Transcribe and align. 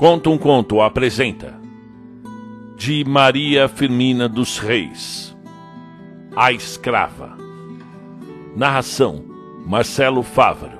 Conta 0.00 0.30
um 0.30 0.38
conto 0.38 0.80
apresenta 0.80 1.60
de 2.74 3.04
Maria 3.04 3.68
Firmina 3.68 4.26
dos 4.26 4.56
Reis. 4.56 5.36
A 6.34 6.50
Escrava. 6.52 7.36
Narração: 8.56 9.22
Marcelo 9.66 10.22
Fávaro. 10.22 10.78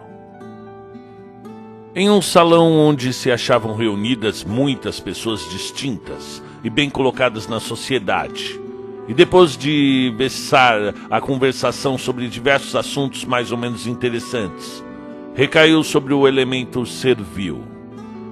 Em 1.95 2.09
um 2.09 2.22
salão 2.22 2.72
onde 2.79 3.12
se 3.12 3.30
achavam 3.30 3.77
reunidas 3.77 4.43
muitas 4.43 4.98
pessoas 4.98 5.46
distintas 5.50 6.43
e 6.64 6.71
bem 6.71 6.89
colocadas 6.89 7.46
na 7.46 7.61
sociedade, 7.61 8.59
e 9.07 9.12
depois 9.12 9.54
de 9.54 10.14
vexar 10.17 10.95
a 11.11 11.21
conversação 11.21 11.98
sobre 11.98 12.26
diversos 12.26 12.75
assuntos 12.75 13.26
mais 13.26 13.53
ou 13.53 13.59
menos 13.59 13.87
interessantes, 13.87 14.82
recaiu 15.34 15.84
sobre 15.84 16.14
o 16.14 16.26
elemento 16.26 16.87
servil. 16.87 17.79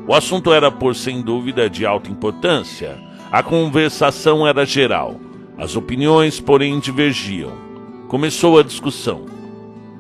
O 0.08 0.14
assunto 0.14 0.54
era, 0.54 0.70
por 0.70 0.96
sem 0.96 1.20
dúvida, 1.20 1.68
de 1.68 1.84
alta 1.84 2.10
importância. 2.10 2.98
A 3.30 3.42
conversação 3.42 4.46
era 4.46 4.64
geral. 4.64 5.20
As 5.58 5.76
opiniões, 5.76 6.40
porém, 6.40 6.78
divergiam. 6.78 7.52
Começou 8.08 8.58
a 8.58 8.62
discussão. 8.62 9.26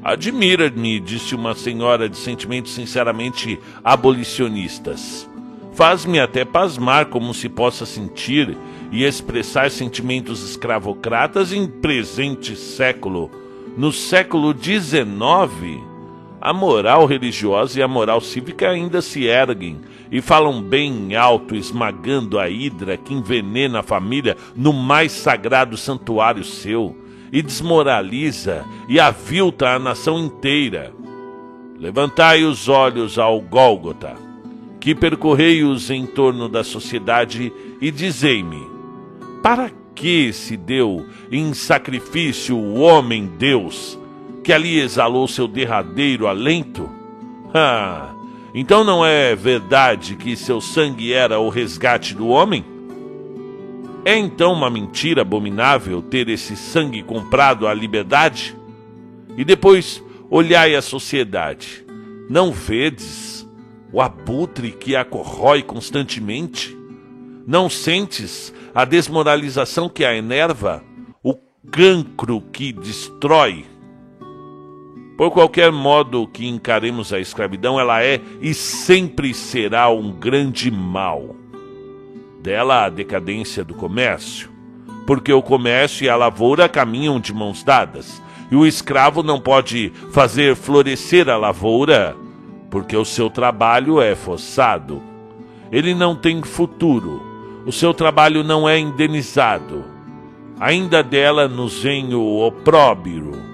Admira-me, 0.02 0.98
disse 0.98 1.34
uma 1.34 1.54
senhora 1.54 2.08
de 2.08 2.16
sentimentos 2.16 2.72
sinceramente 2.72 3.60
abolicionistas. 3.84 5.28
Faz-me 5.74 6.18
até 6.18 6.42
pasmar 6.42 7.08
como 7.08 7.34
se 7.34 7.50
possa 7.50 7.84
sentir 7.84 8.56
e 8.90 9.04
expressar 9.04 9.70
sentimentos 9.70 10.42
escravocratas 10.42 11.52
em 11.52 11.66
presente 11.66 12.56
século. 12.56 13.30
No 13.76 13.92
século 13.92 14.56
XIX, 14.58 15.82
a 16.40 16.52
moral 16.52 17.06
religiosa 17.06 17.78
e 17.78 17.82
a 17.82 17.88
moral 17.88 18.20
cívica 18.20 18.70
ainda 18.70 19.02
se 19.02 19.24
erguem 19.24 19.80
e 20.10 20.20
falam 20.20 20.62
bem 20.62 21.14
alto, 21.16 21.54
esmagando 21.54 22.38
a 22.38 22.48
hidra 22.48 22.96
que 22.96 23.12
envenena 23.12 23.80
a 23.80 23.82
família 23.82 24.36
no 24.54 24.72
mais 24.72 25.12
sagrado 25.12 25.76
santuário 25.76 26.44
seu 26.44 26.96
e 27.32 27.42
desmoraliza 27.42 28.64
e 28.88 28.98
avilta 28.98 29.70
a 29.70 29.78
nação 29.78 30.18
inteira. 30.18 30.92
Levantai 31.78 32.44
os 32.44 32.68
olhos 32.68 33.18
ao 33.18 33.40
Gólgota, 33.40 34.14
que 34.80 34.94
percorrei-os 34.94 35.90
em 35.90 36.06
torno 36.06 36.48
da 36.48 36.64
sociedade 36.64 37.52
e 37.80 37.90
dizei-me: 37.90 38.66
para 39.42 39.70
que 39.94 40.32
se 40.32 40.56
deu 40.56 41.04
em 41.30 41.52
sacrifício 41.52 42.56
o 42.56 42.80
homem 42.80 43.26
Deus, 43.38 43.97
que 44.48 44.52
ali 44.54 44.80
exalou 44.80 45.28
seu 45.28 45.46
derradeiro 45.46 46.26
alento? 46.26 46.88
Ah, 47.52 48.14
então 48.54 48.82
não 48.82 49.04
é 49.04 49.36
verdade 49.36 50.16
que 50.16 50.34
seu 50.36 50.58
sangue 50.58 51.12
era 51.12 51.38
o 51.38 51.50
resgate 51.50 52.14
do 52.14 52.28
homem? 52.28 52.64
É 54.06 54.16
então 54.16 54.54
uma 54.54 54.70
mentira 54.70 55.20
abominável 55.20 56.00
ter 56.00 56.30
esse 56.30 56.56
sangue 56.56 57.02
comprado 57.02 57.66
à 57.66 57.74
liberdade? 57.74 58.56
E 59.36 59.44
depois 59.44 60.02
olhai 60.30 60.74
a 60.74 60.80
sociedade. 60.80 61.84
Não 62.30 62.50
vedes 62.50 63.46
o 63.92 64.00
abutre 64.00 64.70
que 64.70 64.96
a 64.96 65.04
corrói 65.04 65.62
constantemente? 65.62 66.74
Não 67.46 67.68
sentes 67.68 68.50
a 68.74 68.86
desmoralização 68.86 69.90
que 69.90 70.06
a 70.06 70.16
enerva? 70.16 70.82
O 71.22 71.34
cancro 71.70 72.40
que 72.50 72.72
destrói? 72.72 73.66
Por 75.18 75.32
qualquer 75.32 75.72
modo 75.72 76.28
que 76.28 76.46
encaremos 76.46 77.12
a 77.12 77.18
escravidão, 77.18 77.78
ela 77.78 78.00
é 78.00 78.20
e 78.40 78.54
sempre 78.54 79.34
será 79.34 79.90
um 79.90 80.12
grande 80.12 80.70
mal. 80.70 81.34
Dela 82.40 82.84
a 82.84 82.88
decadência 82.88 83.64
do 83.64 83.74
comércio, 83.74 84.48
porque 85.08 85.32
o 85.32 85.42
comércio 85.42 86.04
e 86.04 86.08
a 86.08 86.14
lavoura 86.14 86.68
caminham 86.68 87.18
de 87.18 87.34
mãos 87.34 87.64
dadas, 87.64 88.22
e 88.48 88.54
o 88.54 88.64
escravo 88.64 89.24
não 89.24 89.40
pode 89.40 89.92
fazer 90.12 90.54
florescer 90.54 91.28
a 91.28 91.36
lavoura, 91.36 92.16
porque 92.70 92.96
o 92.96 93.04
seu 93.04 93.28
trabalho 93.28 94.00
é 94.00 94.14
forçado. 94.14 95.02
Ele 95.72 95.96
não 95.96 96.14
tem 96.14 96.40
futuro, 96.44 97.20
o 97.66 97.72
seu 97.72 97.92
trabalho 97.92 98.44
não 98.44 98.68
é 98.68 98.78
indenizado. 98.78 99.84
Ainda 100.60 101.02
dela 101.02 101.48
nos 101.48 101.82
vem 101.82 102.14
o 102.14 102.38
opróbrio 102.38 103.47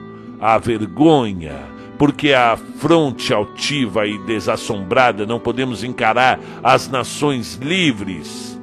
a 0.44 0.58
vergonha, 0.58 1.56
porque 1.96 2.34
a 2.34 2.54
fronte 2.54 3.32
altiva 3.32 4.06
e 4.06 4.18
desassombrada 4.26 5.24
não 5.24 5.40
podemos 5.40 5.82
encarar 5.82 6.38
as 6.62 6.86
nações 6.86 7.54
livres. 7.54 8.60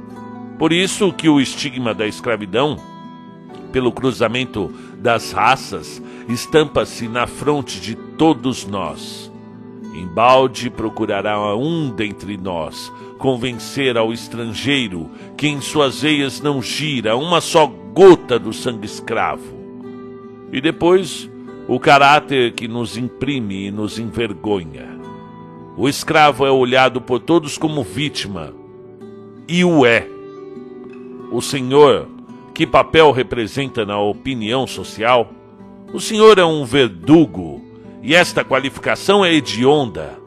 Por 0.59 0.72
isso 0.72 1.12
que 1.12 1.28
o 1.28 1.42
estigma 1.42 1.92
da 1.92 2.06
escravidão, 2.06 2.78
pelo 3.72 3.92
cruzamento 3.92 4.72
das 5.00 5.31
raças, 5.31 6.00
estampa-se 6.30 7.08
na 7.08 7.25
fronte 7.25 7.81
de 7.81 7.96
todos 7.96 8.68
nós. 8.68 9.31
Embalde 9.96 10.69
procurará 10.69 11.56
um 11.56 11.90
dentre 11.90 12.38
nós 12.38 12.94
convencer 13.18 13.98
ao 13.98 14.13
estrangeiro 14.13 15.09
que 15.36 15.48
em 15.48 15.59
suas 15.59 16.02
veias 16.02 16.42
não 16.42 16.62
gira 16.62 17.18
uma 17.18 17.42
só 17.42 17.66
gota 17.66 18.38
do 18.38 18.53
sangue 18.53 18.86
escravo. 18.86 19.59
E 20.53 20.62
depois 20.62 21.31
o 21.67 21.79
caráter 21.79 22.53
que 22.53 22.67
nos 22.67 22.97
imprime 22.97 23.67
e 23.67 23.72
nos 23.72 23.99
envergonha. 23.99 24.99
O 25.77 25.88
escravo 25.88 26.45
é 26.45 26.51
olhado 26.51 26.99
por 26.99 27.19
todos 27.19 27.57
como 27.57 27.83
vítima, 27.83 28.53
e 29.47 29.63
o 29.63 29.85
é. 29.85 30.07
O 31.31 31.41
senhor, 31.41 32.09
que 32.53 32.67
papel 32.67 33.11
representa 33.11 33.85
na 33.85 34.00
opinião 34.00 34.67
social? 34.67 35.31
O 35.94 36.00
senhor 36.00 36.38
é 36.38 36.45
um 36.45 36.66
verdugo, 36.66 37.61
e 38.01 38.13
esta 38.16 38.44
qualificação 38.44 39.23
é 39.23 39.33
hedionda. 39.33 40.19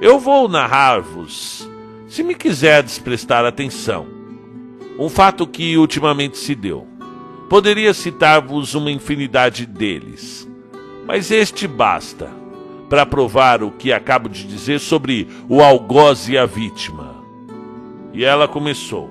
Eu 0.00 0.18
vou 0.18 0.48
narrar-vos, 0.48 1.70
se 2.08 2.22
me 2.22 2.34
quiserdes 2.34 2.98
prestar 2.98 3.44
atenção, 3.44 4.06
um 4.98 5.08
fato 5.08 5.46
que 5.46 5.76
ultimamente 5.76 6.36
se 6.36 6.54
deu. 6.54 6.86
Poderia 7.48 7.92
citar-vos 7.94 8.74
uma 8.74 8.90
infinidade 8.90 9.66
deles 9.66 10.49
mas 11.06 11.30
este 11.30 11.66
basta 11.66 12.30
para 12.88 13.06
provar 13.06 13.62
o 13.62 13.70
que 13.70 13.92
acabo 13.92 14.28
de 14.28 14.44
dizer 14.44 14.80
sobre 14.80 15.28
o 15.48 15.62
algoz 15.62 16.28
e 16.28 16.36
a 16.36 16.44
vítima. 16.44 17.24
E 18.12 18.24
ela 18.24 18.48
começou. 18.48 19.10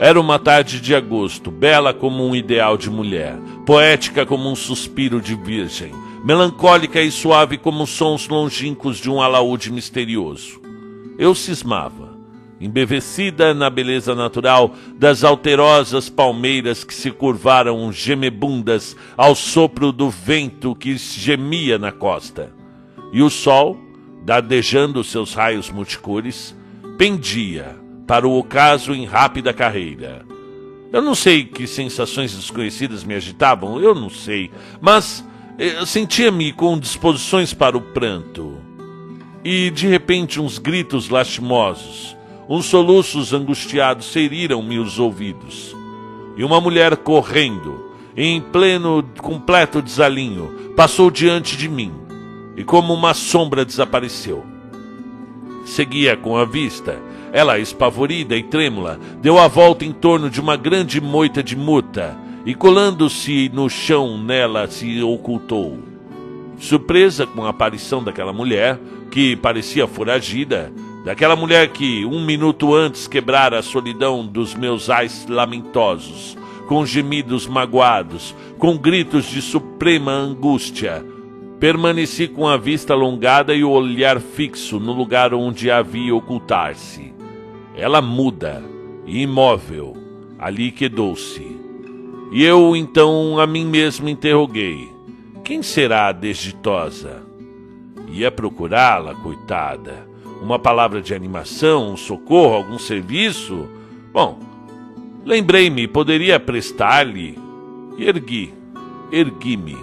Era 0.00 0.18
uma 0.18 0.38
tarde 0.38 0.80
de 0.80 0.94
agosto, 0.94 1.50
bela 1.50 1.92
como 1.92 2.24
um 2.24 2.34
ideal 2.34 2.78
de 2.78 2.88
mulher, 2.88 3.36
poética 3.66 4.24
como 4.24 4.50
um 4.50 4.54
suspiro 4.54 5.20
de 5.20 5.34
virgem, 5.34 5.92
melancólica 6.24 7.02
e 7.02 7.10
suave 7.10 7.58
como 7.58 7.86
sons 7.86 8.28
longínquos 8.28 8.96
de 8.98 9.10
um 9.10 9.20
alaúde 9.20 9.70
misterioso. 9.70 10.60
Eu 11.18 11.34
cismava 11.34 12.07
embevecida 12.60 13.54
na 13.54 13.70
beleza 13.70 14.14
natural 14.14 14.74
das 14.96 15.22
alterosas 15.24 16.08
palmeiras 16.08 16.84
que 16.84 16.94
se 16.94 17.10
curvaram 17.10 17.92
gemebundas 17.92 18.96
ao 19.16 19.34
sopro 19.34 19.92
do 19.92 20.10
vento 20.10 20.74
que 20.74 20.96
gemia 20.96 21.78
na 21.78 21.92
costa. 21.92 22.52
E 23.12 23.22
o 23.22 23.30
sol, 23.30 23.78
dardejando 24.24 25.04
seus 25.04 25.34
raios 25.34 25.70
multicores, 25.70 26.56
pendia 26.96 27.76
para 28.06 28.26
o 28.26 28.36
ocaso 28.36 28.94
em 28.94 29.04
rápida 29.04 29.52
carreira. 29.52 30.26
Eu 30.92 31.02
não 31.02 31.14
sei 31.14 31.44
que 31.44 31.66
sensações 31.66 32.34
desconhecidas 32.34 33.04
me 33.04 33.14
agitavam, 33.14 33.78
eu 33.80 33.94
não 33.94 34.08
sei, 34.08 34.50
mas 34.80 35.24
eh, 35.58 35.84
sentia-me 35.84 36.52
com 36.52 36.78
disposições 36.78 37.52
para 37.52 37.76
o 37.76 37.80
pranto. 37.80 38.56
E 39.44 39.70
de 39.70 39.86
repente 39.86 40.40
uns 40.40 40.58
gritos 40.58 41.10
lastimosos, 41.10 42.16
Uns 42.48 42.64
soluços 42.64 43.34
angustiados 43.34 44.10
feriram-me 44.10 44.78
os 44.78 44.98
ouvidos. 44.98 45.76
E 46.34 46.42
uma 46.42 46.60
mulher 46.60 46.96
correndo, 46.96 47.92
em 48.16 48.40
pleno 48.40 49.04
completo 49.18 49.82
desalinho, 49.82 50.72
passou 50.74 51.10
diante 51.10 51.56
de 51.58 51.68
mim 51.68 51.92
e, 52.56 52.64
como 52.64 52.94
uma 52.94 53.12
sombra, 53.12 53.66
desapareceu. 53.66 54.46
Seguia 55.66 56.16
com 56.16 56.38
a 56.38 56.46
vista. 56.46 56.98
Ela, 57.32 57.58
espavorida 57.58 58.34
e 58.34 58.42
trêmula, 58.42 58.98
deu 59.20 59.38
a 59.38 59.46
volta 59.46 59.84
em 59.84 59.92
torno 59.92 60.30
de 60.30 60.40
uma 60.40 60.56
grande 60.56 61.00
moita 61.02 61.42
de 61.42 61.54
murta 61.54 62.16
e, 62.46 62.54
colando-se 62.54 63.50
no 63.52 63.68
chão 63.68 64.16
nela, 64.16 64.66
se 64.68 65.02
ocultou. 65.02 65.78
Surpresa 66.58 67.26
com 67.26 67.44
a 67.44 67.50
aparição 67.50 68.02
daquela 68.02 68.32
mulher, 68.32 68.80
que 69.10 69.36
parecia 69.36 69.86
foragida, 69.86 70.72
daquela 71.08 71.34
mulher 71.34 71.68
que 71.68 72.04
um 72.04 72.22
minuto 72.22 72.74
antes 72.74 73.08
quebrara 73.08 73.60
a 73.60 73.62
solidão 73.62 74.26
dos 74.26 74.54
meus 74.54 74.90
ais 74.90 75.26
lamentosos, 75.26 76.36
com 76.66 76.84
gemidos 76.84 77.46
magoados, 77.46 78.34
com 78.58 78.76
gritos 78.76 79.24
de 79.24 79.40
suprema 79.40 80.12
angústia. 80.12 81.02
Permaneci 81.58 82.28
com 82.28 82.46
a 82.46 82.58
vista 82.58 82.92
alongada 82.92 83.54
e 83.54 83.64
o 83.64 83.70
olhar 83.70 84.20
fixo 84.20 84.78
no 84.78 84.92
lugar 84.92 85.32
onde 85.32 85.70
havia 85.70 86.14
ocultar-se. 86.14 87.14
Ela 87.74 88.02
muda 88.02 88.62
imóvel, 89.06 89.96
ali 90.38 90.70
quedou-se. 90.70 91.56
E 92.30 92.44
eu 92.44 92.76
então 92.76 93.40
a 93.40 93.46
mim 93.46 93.64
mesmo 93.64 94.10
interroguei: 94.10 94.92
quem 95.42 95.62
será 95.62 96.08
a 96.08 96.12
desditosa? 96.12 97.22
Ia 98.10 98.30
procurá-la, 98.30 99.14
coitada. 99.14 100.07
Uma 100.40 100.58
palavra 100.58 101.02
de 101.02 101.14
animação, 101.14 101.92
um 101.92 101.96
socorro, 101.96 102.54
algum 102.54 102.78
serviço? 102.78 103.68
Bom, 104.12 104.38
lembrei-me, 105.24 105.88
poderia 105.88 106.38
prestar-lhe. 106.38 107.38
Ergui, 107.98 108.54
ergui-me. 109.10 109.76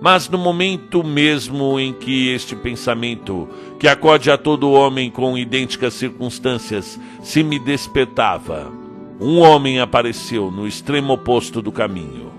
Mas 0.00 0.28
no 0.28 0.38
momento 0.38 1.04
mesmo 1.04 1.78
em 1.78 1.92
que 1.92 2.28
este 2.32 2.56
pensamento, 2.56 3.48
que 3.78 3.86
acode 3.86 4.30
a 4.30 4.38
todo 4.38 4.72
homem 4.72 5.10
com 5.10 5.36
idênticas 5.36 5.92
circunstâncias, 5.94 6.98
se 7.22 7.42
me 7.42 7.58
despertava, 7.58 8.72
um 9.20 9.40
homem 9.40 9.78
apareceu 9.78 10.50
no 10.50 10.66
extremo 10.66 11.12
oposto 11.12 11.60
do 11.60 11.70
caminho 11.70 12.30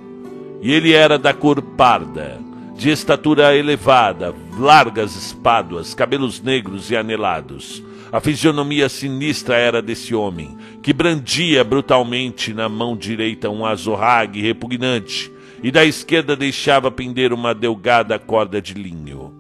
e 0.62 0.71
ele 0.71 0.94
era 0.94 1.17
da 1.17 1.33
cor 1.33 1.62
parda, 1.62 2.39
de 2.75 2.91
estatura 2.91 3.56
elevada, 3.56 4.33
largas 4.62 5.16
espáduas, 5.16 5.94
cabelos 5.94 6.42
negros 6.42 6.90
e 6.90 6.96
anelados. 6.96 7.84
A 8.12 8.22
fisionomia 8.22 8.88
sinistra 8.88 9.56
era 9.56 9.81
desse 9.81 10.13
homem, 10.16 10.56
que 10.81 10.94
brandia 10.94 11.63
brutalmente 11.63 12.54
na 12.54 12.69
mão 12.69 12.96
direita 12.96 13.50
um 13.50 13.66
azorrague 13.66 14.42
repugnante, 14.42 15.31
e 15.63 15.72
da 15.72 15.84
esquerda 15.84 16.36
deixava 16.36 16.90
pender 16.90 17.34
uma 17.34 17.54
delgada 17.54 18.18
corda 18.18 18.62
de 18.62 18.74
linho. 18.74 19.34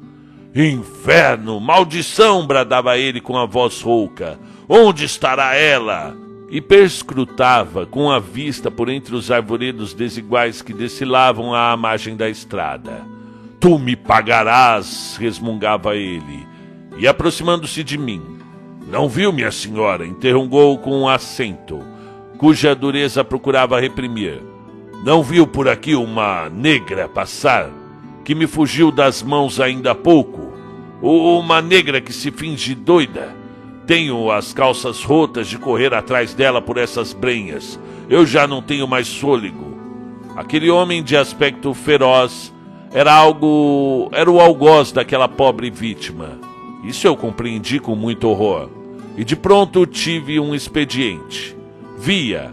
Inferno! 0.53 1.59
Maldição! 1.59 2.45
bradava 2.45 2.97
ele 2.97 3.21
com 3.21 3.37
a 3.37 3.45
voz 3.45 3.81
rouca. 3.81 4.39
Onde 4.67 5.05
estará 5.05 5.55
ela? 5.55 6.15
e 6.51 6.59
perscrutava 6.59 7.85
com 7.85 8.11
a 8.11 8.19
vista 8.19 8.69
por 8.69 8.89
entre 8.89 9.15
os 9.15 9.31
arvoredos 9.31 9.93
desiguais 9.93 10.61
que 10.61 10.73
descilavam 10.73 11.55
à 11.55 11.77
margem 11.77 12.17
da 12.17 12.29
estrada. 12.29 13.05
Tu 13.61 13.77
me 13.77 13.95
pagarás, 13.95 15.15
resmungava 15.19 15.95
ele, 15.95 16.47
e 16.97 17.07
aproximando-se 17.07 17.83
de 17.83 17.95
mim. 17.95 18.39
Não 18.87 19.07
viu, 19.07 19.31
minha 19.31 19.51
senhora? 19.51 20.03
interrogou 20.03 20.79
com 20.79 21.01
um 21.01 21.07
acento, 21.07 21.79
cuja 22.39 22.73
dureza 22.73 23.23
procurava 23.23 23.79
reprimir. 23.79 24.41
Não 25.05 25.21
viu 25.21 25.45
por 25.45 25.69
aqui 25.69 25.93
uma 25.93 26.49
negra 26.49 27.07
passar, 27.07 27.69
que 28.25 28.33
me 28.33 28.47
fugiu 28.47 28.91
das 28.91 29.21
mãos 29.21 29.59
ainda 29.59 29.91
há 29.91 29.95
pouco? 29.95 30.51
Ou 30.99 31.39
uma 31.39 31.61
negra 31.61 32.01
que 32.01 32.11
se 32.11 32.31
finge 32.31 32.73
doida? 32.73 33.31
Tenho 33.85 34.31
as 34.31 34.53
calças 34.53 35.03
rotas 35.03 35.47
de 35.47 35.59
correr 35.59 35.93
atrás 35.93 36.33
dela 36.33 36.63
por 36.63 36.77
essas 36.77 37.13
brenhas. 37.13 37.79
Eu 38.09 38.25
já 38.25 38.47
não 38.47 38.59
tenho 38.59 38.87
mais 38.87 39.15
fôlego. 39.15 39.77
Aquele 40.35 40.71
homem 40.71 41.03
de 41.03 41.15
aspecto 41.15 41.75
feroz 41.75 42.51
era 42.93 43.13
algo. 43.13 44.09
era 44.11 44.29
o 44.29 44.39
algoz 44.39 44.91
daquela 44.91 45.27
pobre 45.27 45.69
vítima. 45.69 46.39
Isso 46.83 47.07
eu 47.07 47.15
compreendi 47.15 47.79
com 47.79 47.95
muito 47.95 48.27
horror. 48.27 48.69
E 49.17 49.23
de 49.23 49.35
pronto 49.35 49.85
tive 49.85 50.39
um 50.39 50.55
expediente. 50.55 51.55
Via, 51.97 52.51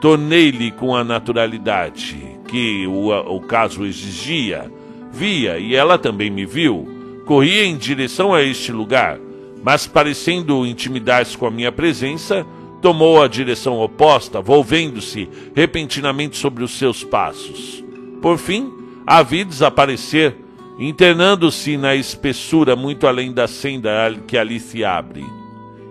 tornei-lhe 0.00 0.70
com 0.72 0.94
a 0.96 1.04
naturalidade 1.04 2.38
que 2.48 2.86
o, 2.86 3.10
o 3.10 3.40
caso 3.40 3.84
exigia. 3.84 4.70
Via, 5.12 5.58
e 5.58 5.74
ela 5.74 5.98
também 5.98 6.30
me 6.30 6.44
viu. 6.44 7.22
Corri 7.26 7.60
em 7.60 7.76
direção 7.76 8.34
a 8.34 8.42
este 8.42 8.72
lugar 8.72 9.18
mas 9.62 9.86
parecendo 9.86 10.66
intimidar-se 10.66 11.36
com 11.36 11.46
a 11.46 11.50
minha 11.50 11.70
presença, 11.70 12.46
tomou 12.80 13.22
a 13.22 13.28
direção 13.28 13.78
oposta, 13.78 14.40
volvendo-se 14.40 15.28
repentinamente 15.54 16.36
sobre 16.36 16.64
os 16.64 16.72
seus 16.72 17.04
passos. 17.04 17.84
Por 18.22 18.38
fim, 18.38 18.72
a 19.10 19.24
vi 19.24 19.42
desaparecer, 19.42 20.36
internando-se 20.78 21.76
na 21.76 21.96
espessura 21.96 22.76
muito 22.76 23.08
além 23.08 23.32
da 23.32 23.48
senda 23.48 23.90
que 24.24 24.38
ali 24.38 24.60
se 24.60 24.84
abre. 24.84 25.26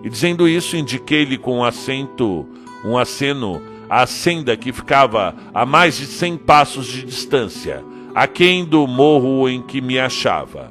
E 0.02 0.08
dizendo 0.08 0.48
isso, 0.48 0.74
indiquei-lhe 0.74 1.36
com 1.36 1.58
um 1.58 1.64
acento, 1.64 2.48
um 2.82 2.96
aceno, 2.96 3.60
a 3.90 4.06
senda 4.06 4.56
que 4.56 4.72
ficava 4.72 5.34
a 5.52 5.66
mais 5.66 5.98
de 5.98 6.06
cem 6.06 6.38
passos 6.38 6.86
de 6.86 7.02
distância, 7.02 7.84
aquém 8.14 8.64
do 8.64 8.86
morro 8.86 9.46
em 9.50 9.60
que 9.60 9.82
me 9.82 9.98
achava. 9.98 10.70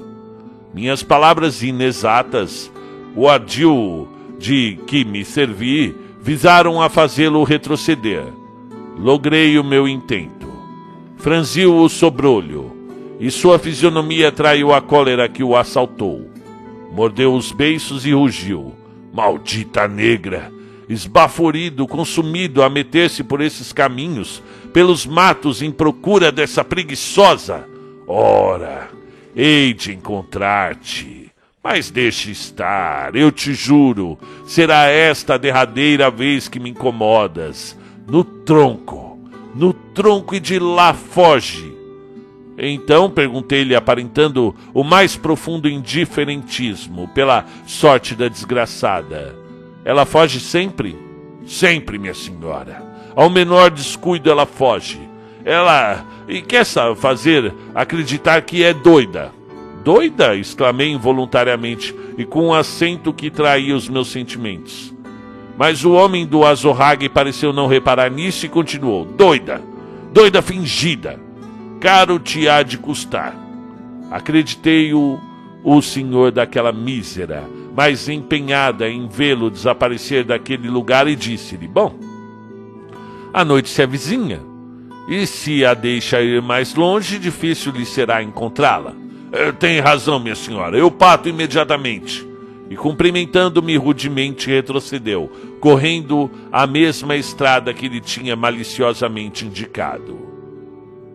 Minhas 0.74 1.04
palavras 1.04 1.62
inexatas 1.62 2.72
o 3.16 3.30
ardil 3.30 4.08
de 4.40 4.80
que 4.88 5.06
me 5.06 5.24
servi 5.24 5.96
visaram 6.20 6.82
a 6.82 6.90
fazê-lo 6.90 7.44
retroceder. 7.44 8.24
Logrei 8.98 9.60
o 9.60 9.64
meu 9.64 9.88
intento. 9.88 10.39
Franziu 11.20 11.76
o 11.76 11.90
sobrolho, 11.90 12.76
e 13.20 13.30
sua 13.30 13.60
fisionomia 13.60 14.32
traiu 14.32 14.74
a 14.74 14.82
cólera 14.82 15.28
que 15.28 15.44
o 15.44 15.56
assaltou. 15.56 16.30
Mordeu 16.92 17.34
os 17.34 17.52
beiços 17.52 18.06
e 18.06 18.12
rugiu. 18.12 18.74
Maldita 19.14 19.88
negra! 19.88 20.52
Esbaforido, 20.88 21.88
consumido 21.88 22.64
a 22.64 22.70
meter-se 22.70 23.24
por 23.24 23.42
esses 23.42 23.72
caminhos, 23.72 24.42
pelos 24.74 25.06
matos 25.06 25.62
em 25.62 25.72
procura 25.72 26.32
dessa 26.32 26.64
preguiçosa. 26.64 27.68
Ora, 28.08 28.90
hei 29.36 29.74
de 29.74 29.94
encontrar-te 29.94 31.20
mas 31.64 31.92
deixe 31.92 32.32
estar, 32.32 33.16
eu 33.16 33.32
te 33.32 33.54
juro, 33.54 34.18
será 34.46 34.86
esta 34.86 35.34
a 35.36 35.38
derradeira 35.38 36.10
vez 36.10 36.48
que 36.48 36.60
me 36.60 36.70
incomodas. 36.70 37.78
No 38.08 38.24
tronco, 38.24 39.09
no 39.56 39.74
tronco 39.74 40.36
e 40.36 40.40
de 40.40 40.60
lá 40.60 40.94
foge. 40.94 41.76
Então 42.58 43.10
perguntei-lhe, 43.10 43.76
aparentando 43.76 44.56
o 44.74 44.84
mais 44.84 45.16
profundo 45.16 45.70
indiferentismo 45.70 47.08
pela 47.10 47.46
sorte 47.66 48.16
da 48.16 48.28
desgraçada. 48.28 49.36
Ela 49.86 50.06
foge 50.06 50.40
sempre? 50.40 50.98
Sempre, 51.46 51.98
minha 51.98 52.14
senhora. 52.14 52.84
Ao 53.16 53.30
menor 53.30 53.72
descuido 53.72 54.30
ela 54.30 54.46
foge. 54.46 55.00
Ela 55.46 56.06
e 56.28 56.42
quer 56.42 56.66
fazer 56.66 57.54
acreditar 57.74 58.42
que 58.42 58.64
é 58.64 58.74
doida 58.74 59.40
Doida! 59.84 60.36
exclamei 60.36 60.92
involuntariamente 60.92 61.96
e 62.18 62.26
com 62.26 62.48
um 62.48 62.54
acento 62.54 63.14
que 63.14 63.32
traía 63.32 63.76
os 63.76 63.88
meus 63.88 64.10
sentimentos. 64.10 64.94
Mas 65.60 65.84
o 65.84 65.92
homem 65.92 66.26
do 66.26 66.46
azorrague 66.46 67.10
pareceu 67.10 67.52
não 67.52 67.68
reparar 67.68 68.10
nisso 68.10 68.46
e 68.46 68.50
continuou: 68.50 69.04
Doida! 69.04 69.62
Doida 70.14 70.42
fingida! 70.42 71.20
Caro 71.82 72.18
te 72.18 72.48
há 72.48 72.64
de 72.64 72.78
custar. 72.78 73.36
Acreditei-o 74.10 75.20
o 75.62 75.82
senhor 75.82 76.32
daquela 76.32 76.72
mísera, 76.72 77.44
mas 77.76 78.08
empenhada 78.08 78.90
em 78.90 79.10
vê-lo 79.10 79.52
desaparecer 79.52 80.24
daquele 80.24 80.70
lugar, 80.70 81.10
e 81.10 81.16
disse-lhe: 81.16 81.68
Bom, 81.68 81.94
a 83.34 83.44
noite 83.44 83.68
se 83.68 83.82
avizinha, 83.82 84.40
e 85.10 85.28
se 85.28 85.66
a 85.66 85.74
deixa 85.74 86.22
ir 86.22 86.42
mais 86.42 86.74
longe, 86.74 87.20
difícil 87.20 87.74
lhe 87.74 87.86
será 87.86 88.24
encontrá-la. 88.24 88.94
É, 89.30 89.52
tem 89.52 89.82
razão, 89.82 90.22
minha 90.22 90.36
senhora. 90.36 90.78
Eu 90.78 90.90
pato 90.90 91.28
imediatamente. 91.28 92.30
E 92.70 92.76
cumprimentando-me 92.76 93.76
rudemente, 93.78 94.48
retrocedeu, 94.48 95.32
correndo 95.60 96.30
a 96.52 96.66
mesma 96.66 97.16
estrada 97.16 97.74
que 97.74 97.88
lhe 97.88 98.00
tinha 98.00 98.36
maliciosamente 98.36 99.46
indicado. 99.46 100.18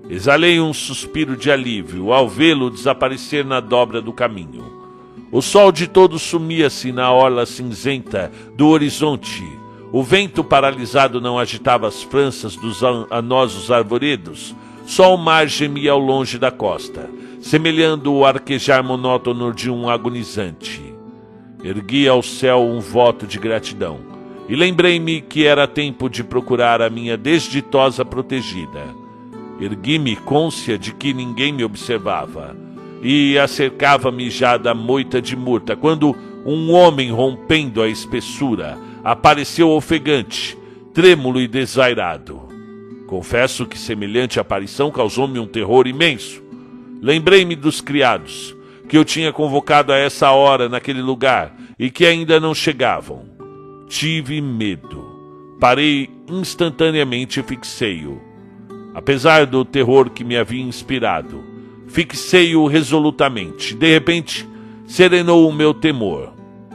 Exalei 0.08 0.60
um 0.60 0.72
suspiro 0.72 1.36
de 1.36 1.50
alívio 1.50 2.12
ao 2.12 2.28
vê-lo 2.28 2.70
desaparecer 2.70 3.44
na 3.44 3.58
dobra 3.58 4.02
do 4.02 4.12
caminho. 4.12 4.64
O 5.32 5.40
sol 5.40 5.72
de 5.72 5.86
todo 5.86 6.18
sumia-se 6.18 6.92
na 6.92 7.10
orla 7.10 7.46
cinzenta 7.46 8.30
do 8.54 8.68
horizonte. 8.68 9.42
O 9.90 10.02
vento 10.02 10.44
paralisado 10.44 11.20
não 11.20 11.38
agitava 11.38 11.88
as 11.88 12.02
franças 12.02 12.54
dos 12.54 12.82
anosos 13.10 13.70
arvoredos. 13.70 14.54
Só 14.86 15.14
o 15.14 15.18
mar 15.18 15.48
gemia 15.48 15.92
ao 15.92 15.98
longe 15.98 16.38
da 16.38 16.50
costa 16.50 17.08
semelhando 17.44 18.10
o 18.10 18.24
arquejar 18.24 18.82
monótono 18.82 19.52
de 19.52 19.70
um 19.70 19.90
agonizante. 19.90 20.82
Ergui 21.62 22.08
ao 22.08 22.22
céu 22.22 22.62
um 22.62 22.80
voto 22.80 23.26
de 23.26 23.38
gratidão 23.38 24.13
e 24.48 24.54
lembrei-me 24.54 25.20
que 25.20 25.46
era 25.46 25.66
tempo 25.66 26.08
de 26.08 26.22
procurar 26.22 26.82
a 26.82 26.90
minha 26.90 27.16
desditosa 27.16 28.04
protegida. 28.04 28.84
Ergui-me 29.60 30.16
côncia 30.16 30.76
de 30.76 30.92
que 30.92 31.14
ninguém 31.14 31.52
me 31.52 31.64
observava 31.64 32.56
e 33.02 33.38
acercava-me 33.38 34.30
já 34.30 34.56
da 34.56 34.74
moita 34.74 35.20
de 35.20 35.36
murta 35.36 35.76
quando 35.76 36.16
um 36.44 36.72
homem 36.72 37.10
rompendo 37.10 37.80
a 37.80 37.88
espessura 37.88 38.78
apareceu 39.02 39.70
ofegante, 39.70 40.58
trêmulo 40.92 41.40
e 41.40 41.46
desairado. 41.46 42.48
Confesso 43.06 43.66
que 43.66 43.78
semelhante 43.78 44.40
aparição 44.40 44.90
causou-me 44.90 45.38
um 45.38 45.46
terror 45.46 45.86
imenso. 45.86 46.42
Lembrei-me 47.02 47.54
dos 47.54 47.80
criados, 47.80 48.56
que 48.88 48.96
eu 48.96 49.04
tinha 49.04 49.32
convocado 49.32 49.92
a 49.92 49.98
essa 49.98 50.30
hora 50.30 50.68
naquele 50.68 51.02
lugar 51.02 51.54
e 51.78 51.90
que 51.90 52.06
ainda 52.06 52.40
não 52.40 52.54
chegavam. 52.54 53.33
Tive 53.88 54.40
medo. 54.40 55.56
Parei 55.60 56.10
instantaneamente 56.28 57.40
e 57.40 57.42
fixei-o. 57.42 58.20
Apesar 58.94 59.46
do 59.46 59.64
terror 59.64 60.10
que 60.10 60.24
me 60.24 60.36
havia 60.36 60.62
inspirado, 60.62 61.42
fixei-o 61.88 62.66
resolutamente. 62.66 63.74
De 63.74 63.92
repente, 63.92 64.48
serenou 64.86 65.48
o 65.48 65.52
meu 65.52 65.74
temor. 65.74 66.32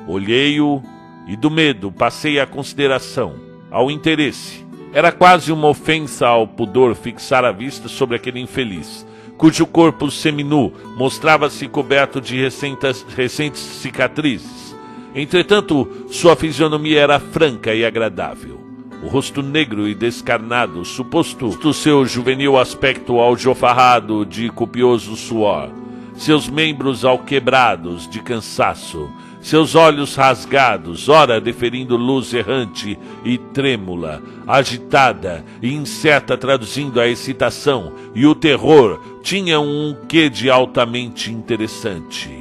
Olhei-o 0.08 0.82
e 1.28 1.36
do 1.36 1.52
medo 1.52 1.92
passei 1.92 2.40
à 2.40 2.48
consideração, 2.48 3.36
ao 3.70 3.92
interesse. 3.92 4.66
Era 4.92 5.12
quase 5.12 5.52
uma 5.52 5.68
ofensa 5.68 6.28
ao 6.28 6.48
pudor 6.48 6.96
fixar 6.96 7.46
a 7.46 7.52
vista 7.52 7.88
sobre 7.88 8.16
aquele 8.16 8.40
infeliz, 8.40 9.06
cujo 9.38 9.68
corpo 9.68 10.10
seminu 10.10 10.74
mostrava-se 10.98 11.68
coberto 11.68 12.20
de 12.20 12.42
recentes, 12.42 13.06
recentes 13.16 13.62
cicatrizes. 13.62 14.69
Entretanto, 15.14 15.88
sua 16.10 16.36
fisionomia 16.36 17.02
era 17.02 17.20
franca 17.20 17.74
e 17.74 17.84
agradável. 17.84 18.60
O 19.04 19.08
rosto 19.08 19.42
negro 19.42 19.88
e 19.88 19.96
descarnado, 19.96 20.84
suposto 20.84 21.50
do 21.58 21.74
seu 21.74 22.06
juvenil 22.06 22.58
aspecto 22.58 23.20
aljofarrado 23.20 24.26
de 24.26 24.50
copioso 24.50 25.16
suor, 25.16 25.70
seus 26.16 26.50
membros 26.50 27.06
alquebrados 27.06 28.10
de 28.10 28.22
cansaço, 28.22 29.10
seus 29.42 29.74
olhos 29.74 30.16
rasgados, 30.16 31.08
ora 31.08 31.40
deferindo 31.40 31.96
luz 31.96 32.34
errante 32.34 33.00
e 33.24 33.38
trêmula, 33.38 34.22
agitada 34.46 35.46
e 35.62 35.74
incerta, 35.74 36.38
traduzindo 36.38 37.00
a 37.00 37.08
excitação 37.08 37.94
e 38.14 38.26
o 38.28 38.36
terror, 38.36 39.00
tinham 39.24 39.66
um 39.66 39.96
quê 40.08 40.30
de 40.30 40.50
altamente 40.50 41.32
interessante. 41.32 42.39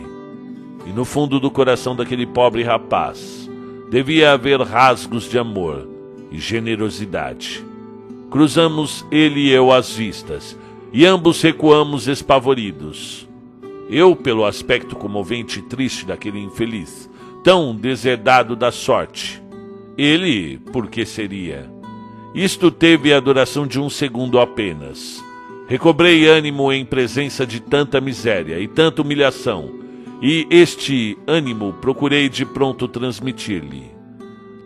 E 0.88 0.92
no 0.92 1.04
fundo 1.04 1.38
do 1.38 1.50
coração 1.50 1.94
daquele 1.94 2.26
pobre 2.26 2.62
rapaz 2.62 3.48
devia 3.90 4.32
haver 4.32 4.58
rasgos 4.60 5.28
de 5.28 5.38
amor 5.38 5.86
e 6.30 6.38
generosidade. 6.38 7.64
Cruzamos 8.30 9.04
ele 9.10 9.40
e 9.40 9.50
eu 9.50 9.70
as 9.70 9.94
vistas, 9.94 10.58
e 10.92 11.04
ambos 11.04 11.42
recuamos 11.42 12.08
espavoridos. 12.08 13.28
Eu, 13.90 14.16
pelo 14.16 14.44
aspecto 14.44 14.96
comovente 14.96 15.58
e 15.58 15.62
triste 15.62 16.06
daquele 16.06 16.38
infeliz, 16.38 17.08
tão 17.42 17.74
deserdado 17.74 18.54
da 18.56 18.70
sorte. 18.70 19.42
Ele, 19.96 20.58
por 20.72 20.88
que 20.88 21.04
seria? 21.06 21.70
Isto 22.34 22.70
teve 22.70 23.12
a 23.12 23.20
duração 23.20 23.66
de 23.66 23.80
um 23.80 23.88
segundo 23.88 24.38
apenas. 24.38 25.22
Recobrei 25.66 26.26
ânimo 26.26 26.72
em 26.72 26.84
presença 26.84 27.46
de 27.46 27.60
tanta 27.60 28.00
miséria 28.00 28.58
e 28.58 28.68
tanta 28.68 29.02
humilhação, 29.02 29.70
e 30.20 30.46
este 30.50 31.16
ânimo 31.26 31.74
procurei 31.80 32.28
de 32.28 32.44
pronto 32.44 32.88
transmitir-lhe. 32.88 33.90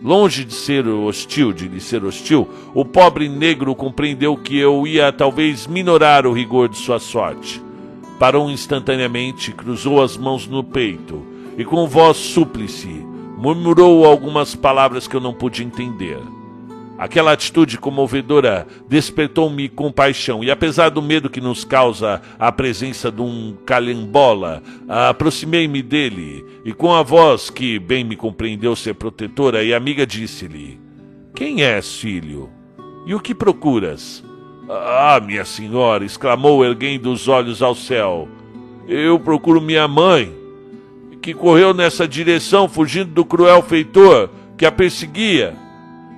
Longe 0.02 0.44
de 0.44 0.54
ser 0.54 0.86
hostil, 0.88 1.52
de 1.52 1.68
lhe 1.68 1.80
ser 1.80 2.04
hostil, 2.04 2.48
o 2.74 2.84
pobre 2.84 3.28
negro 3.28 3.74
compreendeu 3.74 4.36
que 4.36 4.58
eu 4.58 4.86
ia 4.86 5.12
talvez 5.12 5.66
minorar 5.66 6.26
o 6.26 6.32
rigor 6.32 6.68
de 6.68 6.76
sua 6.76 6.98
sorte 6.98 7.62
parou 8.22 8.48
instantaneamente, 8.48 9.50
cruzou 9.50 10.00
as 10.00 10.16
mãos 10.16 10.46
no 10.46 10.62
peito 10.62 11.26
e, 11.58 11.64
com 11.64 11.88
voz 11.88 12.16
súplice, 12.16 13.04
murmurou 13.36 14.04
algumas 14.04 14.54
palavras 14.54 15.08
que 15.08 15.16
eu 15.16 15.20
não 15.20 15.34
pude 15.34 15.64
entender. 15.64 16.20
Aquela 16.98 17.32
atitude 17.32 17.78
comovedora 17.78 18.66
despertou-me 18.88 19.68
compaixão, 19.68 20.44
e 20.44 20.50
apesar 20.50 20.90
do 20.90 21.02
medo 21.02 21.30
que 21.30 21.40
nos 21.40 21.64
causa 21.64 22.20
a 22.38 22.52
presença 22.52 23.10
de 23.10 23.22
um 23.22 23.56
calembola, 23.66 24.62
aproximei-me 24.88 25.82
dele 25.82 26.44
e, 26.64 26.72
com 26.72 26.92
a 26.94 27.02
voz 27.02 27.50
que 27.50 27.78
bem 27.78 28.04
me 28.04 28.14
compreendeu 28.14 28.76
ser 28.76 28.94
protetora 28.94 29.64
e 29.64 29.74
amiga, 29.74 30.06
disse-lhe: 30.06 30.78
Quem 31.34 31.62
és, 31.62 31.96
filho? 31.96 32.50
E 33.06 33.14
o 33.14 33.20
que 33.20 33.34
procuras? 33.34 34.22
Ah, 34.68 35.20
minha 35.24 35.44
senhora! 35.44 36.04
exclamou, 36.04 36.64
erguendo 36.64 37.10
os 37.10 37.26
olhos 37.26 37.62
ao 37.62 37.74
céu. 37.74 38.28
Eu 38.86 39.18
procuro 39.18 39.60
minha 39.60 39.88
mãe, 39.88 40.32
que 41.20 41.32
correu 41.34 41.72
nessa 41.72 42.06
direção, 42.06 42.68
fugindo 42.68 43.12
do 43.12 43.24
cruel 43.24 43.62
feitor 43.62 44.30
que 44.56 44.66
a 44.66 44.70
perseguia. 44.70 45.56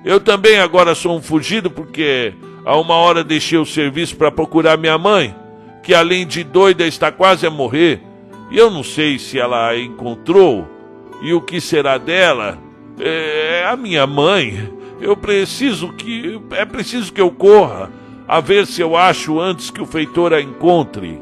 Eu 0.05 0.19
também 0.19 0.59
agora 0.59 0.93
sou 0.93 1.17
um 1.17 1.21
fugido, 1.21 1.71
porque 1.71 2.31
a 2.63 2.77
uma 2.77 2.93
hora 2.93 3.23
deixei 3.23 3.57
o 3.57 3.65
serviço 3.65 4.15
para 4.15 4.31
procurar 4.31 4.77
minha 4.77 4.99
mãe, 4.99 5.35
que 5.81 5.95
além 5.95 6.27
de 6.27 6.43
doida 6.43 6.85
está 6.85 7.11
quase 7.11 7.47
a 7.47 7.49
morrer. 7.49 8.03
E 8.51 8.57
eu 8.57 8.69
não 8.69 8.83
sei 8.83 9.17
se 9.17 9.39
ela 9.39 9.69
a 9.69 9.79
encontrou 9.79 10.67
e 11.23 11.33
o 11.33 11.41
que 11.41 11.59
será 11.59 11.97
dela. 11.97 12.59
É 12.99 13.65
a 13.67 13.75
minha 13.75 14.05
mãe. 14.05 14.71
Eu 15.01 15.17
preciso 15.17 15.91
que 15.93 16.39
é 16.51 16.63
preciso 16.65 17.11
que 17.11 17.19
eu 17.19 17.31
corra 17.31 17.91
a 18.27 18.39
ver 18.39 18.67
se 18.67 18.81
eu 18.81 18.95
acho 18.95 19.39
antes 19.39 19.71
que 19.71 19.81
o 19.81 19.87
feitor 19.87 20.33
a 20.35 20.41
encontre. 20.41 21.19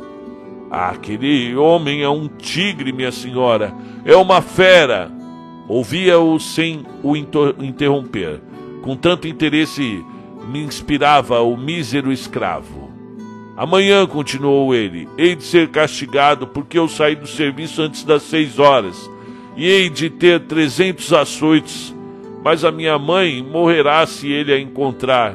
Ah, 0.69 0.89
aquele 0.89 1.55
homem 1.55 2.01
é 2.01 2.09
um 2.09 2.27
tigre, 2.27 2.91
minha 2.91 3.11
senhora, 3.13 3.73
é 4.03 4.15
uma 4.15 4.41
fera. 4.41 5.09
Ouvia-o 5.69 6.37
sem 6.37 6.85
o 7.01 7.15
interromper. 7.15 8.41
Com 8.83 8.97
tanto 8.97 9.27
interesse 9.27 10.05
me 10.47 10.59
inspirava 10.59 11.41
o 11.41 11.55
mísero 11.55 12.11
escravo. 12.11 12.91
Amanhã, 13.55 14.05
continuou 14.05 14.75
ele, 14.75 15.07
hei 15.17 15.35
de 15.35 15.43
ser 15.43 15.69
castigado 15.69 16.45
porque 16.47 16.77
eu 16.77 16.89
saí 16.89 17.15
do 17.15 17.25
serviço 17.25 17.81
antes 17.81 18.03
das 18.03 18.23
seis 18.23 18.59
horas 18.59 19.09
e 19.55 19.65
hei 19.65 19.89
de 19.89 20.09
ter 20.09 20.41
trezentos 20.41 21.13
açoites, 21.13 21.95
mas 22.43 22.65
a 22.65 22.71
minha 22.71 22.99
mãe 22.99 23.41
morrerá 23.41 24.05
se 24.05 24.29
ele 24.29 24.51
a 24.51 24.59
encontrar. 24.59 25.33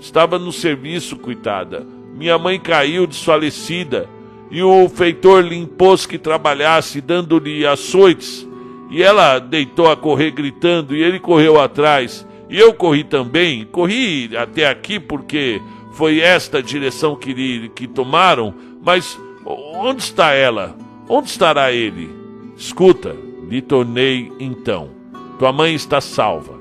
Estava 0.00 0.38
no 0.38 0.50
serviço, 0.50 1.16
coitada. 1.16 1.86
Minha 2.14 2.38
mãe 2.38 2.58
caiu 2.58 3.06
desfalecida 3.06 4.08
e 4.50 4.62
o 4.62 4.88
feitor 4.88 5.44
lhe 5.44 5.56
impôs 5.56 6.06
que 6.06 6.16
trabalhasse, 6.16 7.00
dando-lhe 7.00 7.66
açoites. 7.66 8.48
E 8.90 9.02
ela 9.02 9.38
deitou 9.38 9.90
a 9.90 9.96
correr 9.96 10.30
gritando 10.30 10.96
e 10.96 11.02
ele 11.02 11.20
correu 11.20 11.60
atrás. 11.60 12.26
E 12.50 12.58
eu 12.58 12.74
corri 12.74 13.04
também, 13.04 13.64
corri 13.64 14.36
até 14.36 14.68
aqui 14.68 14.98
porque 14.98 15.62
foi 15.92 16.18
esta 16.18 16.58
a 16.58 16.62
direção 16.62 17.14
que, 17.14 17.68
que 17.76 17.86
tomaram. 17.86 18.52
Mas 18.84 19.16
onde 19.46 20.02
está 20.02 20.32
ela? 20.32 20.76
Onde 21.08 21.28
estará 21.28 21.70
ele? 21.70 22.10
Escuta, 22.56 23.14
lhe 23.48 23.62
tornei 23.62 24.32
então. 24.40 24.90
Tua 25.38 25.52
mãe 25.52 25.74
está 25.74 26.00
salva. 26.00 26.58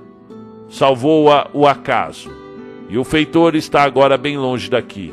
Salvou-a 0.70 1.50
o 1.54 1.66
acaso 1.66 2.30
e 2.88 2.98
o 2.98 3.04
feitor 3.04 3.56
está 3.56 3.82
agora 3.82 4.16
bem 4.16 4.38
longe 4.38 4.70
daqui. 4.70 5.12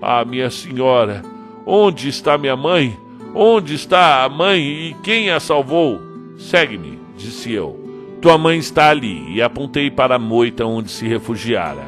Ah, 0.00 0.24
minha 0.24 0.48
senhora, 0.50 1.22
onde 1.66 2.08
está 2.08 2.38
minha 2.38 2.56
mãe? 2.56 2.96
Onde 3.34 3.74
está 3.74 4.24
a 4.24 4.28
mãe 4.28 4.60
e 4.60 4.96
quem 5.02 5.30
a 5.30 5.38
salvou? 5.38 6.00
Segue-me, 6.38 6.98
disse 7.16 7.52
eu. 7.52 7.87
Tua 8.20 8.36
mãe 8.36 8.58
está 8.58 8.90
ali, 8.90 9.32
e 9.32 9.42
apontei 9.42 9.90
para 9.90 10.16
a 10.16 10.18
moita 10.18 10.64
onde 10.66 10.90
se 10.90 11.06
refugiara. 11.06 11.86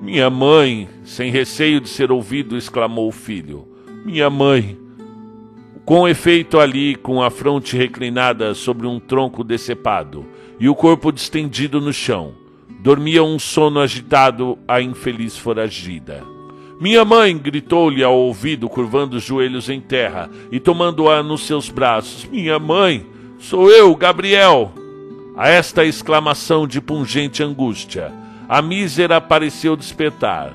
Minha 0.00 0.30
mãe, 0.30 0.88
sem 1.04 1.30
receio 1.30 1.80
de 1.80 1.88
ser 1.88 2.10
ouvido, 2.10 2.56
exclamou 2.56 3.08
o 3.08 3.12
filho. 3.12 3.66
Minha 4.04 4.30
mãe. 4.30 4.78
Com 5.84 6.06
efeito, 6.08 6.58
ali, 6.58 6.94
com 6.94 7.22
a 7.22 7.30
fronte 7.30 7.76
reclinada 7.76 8.54
sobre 8.54 8.86
um 8.86 9.00
tronco 9.00 9.42
decepado 9.42 10.24
e 10.60 10.68
o 10.68 10.74
corpo 10.74 11.10
distendido 11.10 11.80
no 11.80 11.92
chão, 11.92 12.34
Dormia 12.80 13.24
um 13.24 13.40
sono 13.40 13.80
agitado 13.80 14.56
a 14.66 14.80
infeliz 14.80 15.36
foragida. 15.36 16.22
Minha 16.80 17.04
mãe 17.04 17.36
gritou-lhe 17.36 18.04
ao 18.04 18.16
ouvido, 18.16 18.68
curvando 18.68 19.16
os 19.16 19.24
joelhos 19.24 19.68
em 19.68 19.80
terra 19.80 20.30
e 20.52 20.60
tomando-a 20.60 21.20
nos 21.20 21.44
seus 21.44 21.68
braços. 21.68 22.24
Minha 22.26 22.56
mãe, 22.56 23.04
sou 23.40 23.68
eu, 23.68 23.94
Gabriel. 23.96 24.72
A 25.38 25.48
esta 25.48 25.84
exclamação 25.84 26.66
de 26.66 26.80
pungente 26.80 27.44
angústia, 27.44 28.12
a 28.48 28.60
mísera 28.60 29.20
pareceu 29.20 29.76
despertar. 29.76 30.52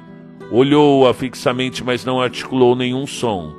Olhou-a 0.51 1.13
fixamente, 1.13 1.81
mas 1.81 2.03
não 2.03 2.19
articulou 2.19 2.75
nenhum 2.75 3.07
som. 3.07 3.53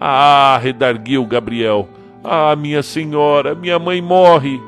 Ah, 0.00 0.58
redarguiu 0.60 1.24
Gabriel. 1.26 1.88
Ah, 2.24 2.56
minha 2.56 2.82
senhora, 2.82 3.54
minha 3.54 3.78
mãe 3.78 4.02
morre. 4.02 4.60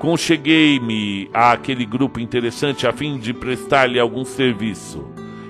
Concheguei-me 0.00 1.30
àquele 1.32 1.86
grupo 1.86 2.18
interessante 2.18 2.84
a 2.84 2.92
fim 2.92 3.16
de 3.16 3.32
prestar-lhe 3.32 4.00
algum 4.00 4.24
serviço. 4.24 5.06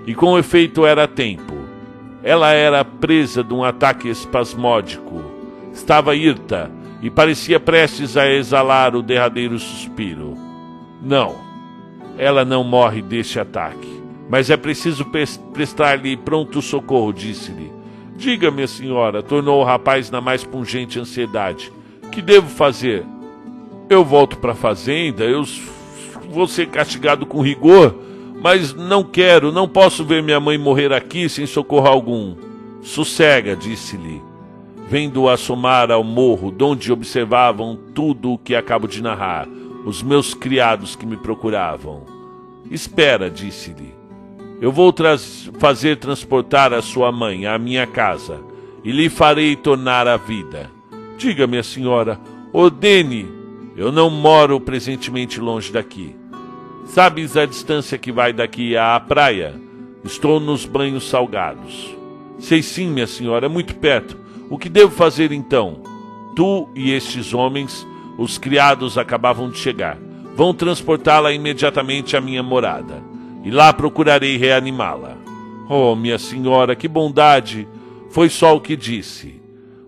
E 0.06 0.14
com 0.14 0.38
efeito 0.38 0.84
era 0.84 1.08
tempo. 1.08 1.54
Ela 2.22 2.52
era 2.52 2.84
presa 2.84 3.42
de 3.42 3.54
um 3.54 3.64
ataque 3.64 4.06
espasmódico. 4.10 5.22
Estava 5.72 6.14
hirta 6.14 6.70
e 7.02 7.11
parecia 7.11 7.59
prestes 7.59 8.16
a 8.16 8.30
exalar 8.30 8.94
o 8.94 9.02
derradeiro 9.02 9.59
suspiro. 9.59 10.37
Não, 11.02 11.35
ela 12.16 12.44
não 12.44 12.62
morre 12.62 13.02
deste 13.02 13.40
ataque. 13.40 14.00
Mas 14.30 14.49
é 14.49 14.56
preciso 14.56 15.04
prestar-lhe 15.52 16.16
pronto 16.16 16.62
socorro, 16.62 17.12
disse-lhe. 17.12 17.73
Diga, 18.16 18.52
minha 18.52 18.68
senhora, 18.68 19.23
tornou 19.23 19.61
o 19.61 19.64
rapaz 19.64 20.11
na 20.11 20.21
mais 20.21 20.44
pungente 20.44 20.99
ansiedade. 20.99 21.73
Que 22.12 22.23
devo 22.23 22.49
fazer? 22.49 23.04
Eu 23.90 24.04
volto 24.04 24.38
para 24.38 24.52
a 24.52 24.54
fazenda, 24.54 25.25
eu 25.25 25.44
vou 26.30 26.47
ser 26.47 26.68
castigado 26.68 27.26
com 27.26 27.42
rigor, 27.42 27.94
mas 28.40 28.73
não 28.73 29.02
quero, 29.02 29.50
não 29.50 29.68
posso 29.68 30.04
ver 30.04 30.23
minha 30.23 30.40
mãe 30.40 30.56
morrer 30.56 30.92
aqui 30.92 31.28
sem 31.28 31.47
socorro 31.47 31.88
algum. 31.88 32.37
Sossega, 32.80 33.56
disse-lhe, 33.56 34.23
vendo-o 34.92 35.26
assomar 35.26 35.90
ao 35.90 36.04
morro, 36.04 36.50
donde 36.50 36.92
observavam 36.92 37.78
tudo 37.94 38.34
o 38.34 38.38
que 38.38 38.54
acabo 38.54 38.87
de 38.87 39.02
narrar, 39.02 39.49
os 39.87 40.02
meus 40.02 40.34
criados 40.34 40.94
que 40.94 41.06
me 41.06 41.16
procuravam. 41.16 42.02
Espera, 42.70 43.30
disse-lhe. 43.30 43.94
Eu 44.61 44.70
vou 44.70 44.94
fazer 45.58 45.96
transportar 45.96 46.75
a 46.75 46.82
sua 46.82 47.11
mãe 47.11 47.46
à 47.46 47.58
minha 47.58 47.87
casa 47.87 48.38
e 48.84 48.92
lhe 48.92 49.08
farei 49.08 49.56
tornar 49.56 50.06
a 50.06 50.18
vida. 50.18 50.70
Diga, 51.16 51.46
minha 51.46 51.62
senhora, 51.62 52.20
ordene. 52.52 53.26
Eu 53.75 53.90
não 53.90 54.11
moro 54.11 54.61
presentemente 54.61 55.40
longe 55.40 55.72
daqui. 55.72 56.14
Sabes 56.84 57.34
a 57.34 57.46
distância 57.46 57.96
que 57.96 58.12
vai 58.12 58.30
daqui 58.34 58.76
à 58.76 59.00
praia? 59.00 59.58
Estou 60.04 60.38
nos 60.38 60.66
banhos 60.66 61.08
salgados. 61.08 61.96
Sei 62.38 62.62
sim, 62.62 62.90
minha 62.90 63.06
senhora, 63.06 63.46
é 63.46 63.49
muito 63.49 63.75
perto. 63.76 64.20
O 64.52 64.59
que 64.59 64.68
devo 64.68 64.90
fazer 64.90 65.32
então? 65.32 65.80
Tu 66.37 66.68
e 66.75 66.90
estes 66.90 67.32
homens, 67.32 67.88
os 68.18 68.37
criados 68.37 68.99
acabavam 68.99 69.49
de 69.49 69.56
chegar. 69.56 69.97
Vão 70.37 70.52
transportá-la 70.52 71.32
imediatamente 71.32 72.18
à 72.18 72.21
minha 72.21 72.42
morada. 72.42 73.02
E 73.42 73.50
lá 73.50 73.73
procurarei 73.73 74.37
reanimá-la. 74.37 75.16
Oh, 75.71 75.97
minha 75.97 76.18
senhora, 76.18 76.76
que 76.76 76.87
bondade! 76.87 77.66
Foi 78.11 78.28
só 78.28 78.54
o 78.54 78.61
que 78.61 78.76
disse. 78.76 79.40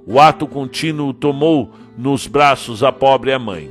O 0.07 0.19
ato 0.19 0.47
contínuo 0.47 1.13
tomou 1.13 1.71
nos 1.99 2.27
braços 2.27 2.83
a 2.83 2.91
pobre 2.91 3.37
mãe. 3.37 3.71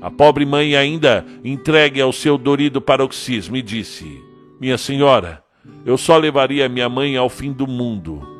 A 0.00 0.10
pobre 0.10 0.44
mãe, 0.44 0.74
ainda 0.74 1.24
entregue 1.44 2.00
ao 2.00 2.12
seu 2.12 2.36
dorido 2.36 2.80
paroxismo, 2.80 3.56
e 3.56 3.62
disse: 3.62 4.20
Minha 4.60 4.76
senhora, 4.76 5.44
eu 5.86 5.96
só 5.96 6.16
levaria 6.16 6.68
minha 6.68 6.88
mãe 6.88 7.16
ao 7.16 7.28
fim 7.28 7.52
do 7.52 7.68
mundo. 7.68 8.31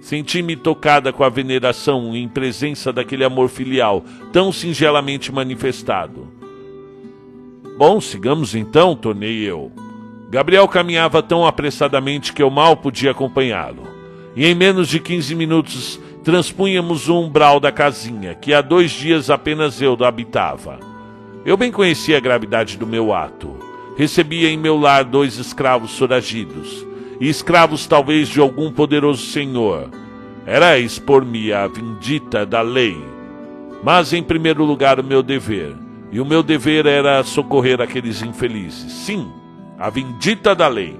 Senti-me 0.00 0.56
tocada 0.56 1.12
com 1.12 1.22
a 1.22 1.28
veneração 1.28 2.16
em 2.16 2.26
presença 2.26 2.92
daquele 2.92 3.24
amor 3.24 3.48
filial 3.48 4.02
tão 4.32 4.50
singelamente 4.50 5.30
manifestado. 5.30 6.26
Bom, 7.76 8.00
sigamos 8.00 8.54
então, 8.54 8.96
tornei 8.96 9.38
eu. 9.38 9.70
Gabriel 10.30 10.66
caminhava 10.68 11.22
tão 11.22 11.46
apressadamente 11.46 12.32
que 12.32 12.42
eu 12.42 12.50
mal 12.50 12.76
podia 12.76 13.10
acompanhá-lo. 13.10 13.82
E 14.34 14.46
em 14.46 14.54
menos 14.54 14.88
de 14.88 15.00
15 15.00 15.34
minutos 15.34 16.00
transpunhamos 16.22 17.08
o 17.08 17.18
umbral 17.18 17.58
da 17.58 17.72
casinha, 17.72 18.34
que 18.34 18.54
há 18.54 18.60
dois 18.60 18.90
dias 18.90 19.30
apenas 19.30 19.80
eu 19.80 19.96
habitava. 20.04 20.78
Eu 21.44 21.56
bem 21.56 21.72
conhecia 21.72 22.16
a 22.16 22.20
gravidade 22.20 22.76
do 22.76 22.86
meu 22.86 23.12
ato. 23.12 23.56
Recebia 23.96 24.48
em 24.48 24.56
meu 24.56 24.78
lar 24.78 25.04
dois 25.04 25.36
escravos 25.38 25.98
foragidos, 25.98 26.86
e 27.20 27.28
escravos 27.28 27.86
talvez 27.86 28.28
de 28.28 28.40
algum 28.40 28.72
poderoso 28.72 29.26
senhor. 29.26 29.90
Era 30.46 30.78
expor-me 30.78 31.52
à 31.52 31.66
vindita 31.66 32.46
da 32.46 32.62
lei. 32.62 32.96
Mas, 33.84 34.12
em 34.12 34.22
primeiro 34.22 34.64
lugar, 34.64 34.98
o 34.98 35.04
meu 35.04 35.22
dever. 35.22 35.76
E 36.10 36.20
o 36.20 36.24
meu 36.24 36.42
dever 36.42 36.86
era 36.86 37.22
socorrer 37.22 37.80
aqueles 37.80 38.22
infelizes. 38.22 38.90
Sim, 38.92 39.30
a 39.78 39.90
vindita 39.90 40.54
da 40.54 40.66
lei. 40.66 40.98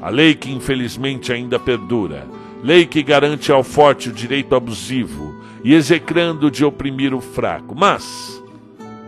A 0.00 0.08
lei 0.08 0.34
que 0.34 0.50
infelizmente 0.50 1.32
ainda 1.32 1.58
perdura 1.58 2.26
lei 2.62 2.86
que 2.86 3.02
garante 3.02 3.50
ao 3.50 3.64
forte 3.64 4.08
o 4.08 4.12
direito 4.12 4.54
abusivo 4.54 5.34
e 5.64 5.74
execrando 5.74 6.50
de 6.50 6.64
oprimir 6.64 7.12
o 7.12 7.20
fraco. 7.20 7.74
Mas 7.76 8.42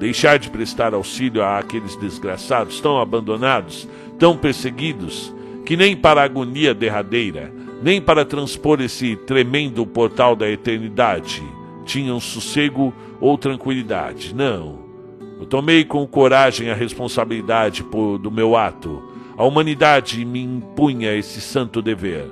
deixar 0.01 0.39
de 0.39 0.51
prestar 0.51 0.93
auxílio 0.93 1.45
àqueles 1.45 1.95
desgraçados 1.97 2.81
tão 2.81 3.01
abandonados, 3.01 3.89
tão 4.19 4.37
perseguidos, 4.37 5.33
que 5.65 5.77
nem 5.77 5.97
para 5.97 6.21
a 6.21 6.25
agonia 6.25 6.75
derradeira, 6.75 7.53
nem 7.83 8.01
para 8.01 8.25
transpor 8.25 8.81
esse 8.81 9.17
tremendo 9.17 9.87
portal 9.87 10.35
da 10.37 10.49
eternidade 10.49 11.43
tinham 11.85 12.19
sossego 12.19 12.93
ou 13.21 13.39
tranquilidade. 13.39 14.35
Não. 14.35 14.79
Eu 15.39 15.47
tomei 15.47 15.85
com 15.85 16.07
coragem 16.07 16.71
a 16.71 16.75
responsabilidade 16.75 17.83
por, 17.85 18.19
do 18.19 18.31
meu 18.31 18.57
ato. 18.57 19.03
A 19.37 19.45
humanidade 19.45 20.25
me 20.25 20.43
impunha 20.43 21.15
esse 21.15 21.41
santo 21.41 21.83
dever. 21.83 22.31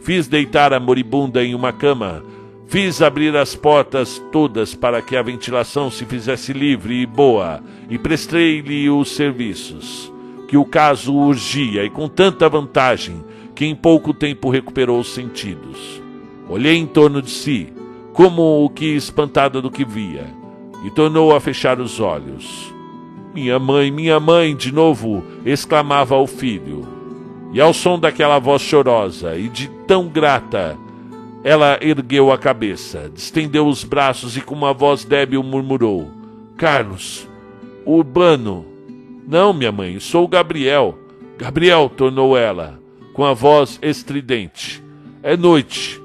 Fiz 0.00 0.28
deitar 0.28 0.72
a 0.72 0.80
moribunda 0.80 1.44
em 1.44 1.54
uma 1.54 1.72
cama. 1.72 2.22
Fiz 2.66 3.02
abrir 3.02 3.36
as 3.36 3.54
portas 3.54 4.22
todas 4.32 4.74
para 4.74 5.02
que 5.02 5.16
a 5.16 5.22
ventilação 5.22 5.90
se 5.90 6.04
fizesse 6.04 6.52
livre 6.52 7.02
e 7.02 7.06
boa, 7.06 7.62
e 7.90 7.98
prestei-lhe 7.98 8.88
os 8.88 9.10
serviços. 9.10 10.13
Que 10.48 10.56
o 10.56 10.64
caso 10.64 11.14
urgia 11.14 11.84
e 11.84 11.90
com 11.90 12.08
tanta 12.08 12.48
vantagem 12.48 13.24
que 13.54 13.64
em 13.64 13.74
pouco 13.74 14.12
tempo 14.12 14.50
recuperou 14.50 15.00
os 15.00 15.14
sentidos. 15.14 16.02
Olhei 16.48 16.76
em 16.76 16.86
torno 16.86 17.22
de 17.22 17.30
si, 17.30 17.72
como 18.12 18.64
o 18.64 18.68
que 18.68 18.94
espantada 18.94 19.62
do 19.62 19.70
que 19.70 19.84
via, 19.84 20.26
e 20.84 20.90
tornou 20.90 21.34
a 21.34 21.40
fechar 21.40 21.80
os 21.80 22.00
olhos. 22.00 22.72
Minha 23.32 23.58
mãe, 23.58 23.90
minha 23.90 24.20
mãe, 24.20 24.54
de 24.54 24.72
novo 24.72 25.24
exclamava 25.44 26.14
ao 26.14 26.26
filho. 26.26 26.86
E 27.52 27.60
ao 27.60 27.72
som 27.72 27.98
daquela 27.98 28.38
voz 28.38 28.62
chorosa 28.62 29.36
e 29.36 29.48
de 29.48 29.68
tão 29.86 30.08
grata, 30.08 30.76
ela 31.42 31.78
ergueu 31.80 32.32
a 32.32 32.38
cabeça, 32.38 33.10
distendeu 33.12 33.66
os 33.66 33.84
braços 33.84 34.36
e 34.36 34.40
com 34.40 34.54
uma 34.54 34.72
voz 34.72 35.04
débil 35.04 35.42
murmurou: 35.42 36.10
Carlos, 36.56 37.28
Urbano. 37.84 38.73
Não, 39.26 39.52
minha 39.52 39.72
mãe, 39.72 39.98
sou 40.00 40.28
Gabriel. 40.28 40.98
Gabriel, 41.38 41.90
tornou 41.94 42.36
ela, 42.36 42.78
com 43.12 43.24
a 43.24 43.32
voz 43.32 43.78
estridente. 43.82 44.82
É 45.22 45.36
noite. 45.36 46.00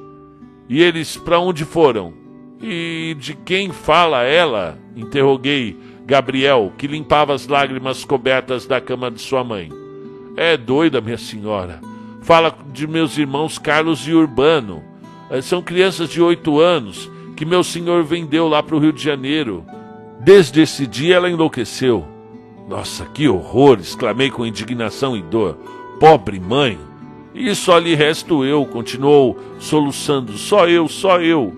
E 0.67 0.81
eles 0.81 1.17
para 1.17 1.39
onde 1.39 1.65
foram? 1.65 2.13
E 2.61 3.15
de 3.19 3.33
quem 3.33 3.71
fala 3.71 4.23
ela? 4.23 4.77
interroguei 4.95 5.77
Gabriel, 6.05 6.73
que 6.77 6.87
limpava 6.87 7.33
as 7.33 7.47
lágrimas 7.47 8.03
cobertas 8.03 8.65
da 8.65 8.81
cama 8.81 9.11
de 9.11 9.21
sua 9.21 9.43
mãe. 9.43 9.69
É 10.35 10.57
doida, 10.57 11.01
minha 11.01 11.17
senhora. 11.17 11.79
Fala 12.21 12.55
de 12.71 12.87
meus 12.87 13.17
irmãos 13.17 13.57
Carlos 13.57 14.07
e 14.07 14.13
Urbano. 14.13 14.83
É, 15.29 15.41
são 15.41 15.61
crianças 15.61 16.09
de 16.09 16.21
oito 16.21 16.59
anos 16.59 17.09
que 17.35 17.45
meu 17.45 17.63
senhor 17.63 18.03
vendeu 18.03 18.47
lá 18.47 18.61
para 18.61 18.75
o 18.75 18.79
Rio 18.79 18.91
de 18.91 19.03
Janeiro. 19.03 19.63
Desde 20.19 20.61
esse 20.61 20.85
dia 20.87 21.15
ela 21.15 21.29
enlouqueceu. 21.29 22.18
Nossa, 22.69 23.03
que 23.05 23.27
horror! 23.27 23.79
exclamei 23.79 24.29
com 24.29 24.45
indignação 24.45 25.17
e 25.17 25.23
dor. 25.23 25.57
Pobre 25.99 26.39
mãe! 26.39 26.77
E 27.33 27.55
só 27.55 27.79
lhe 27.79 27.95
resto 27.95 28.45
eu, 28.45 28.63
continuou 28.63 29.39
soluçando. 29.57 30.33
Só 30.33 30.67
eu, 30.67 30.87
só 30.87 31.19
eu. 31.19 31.51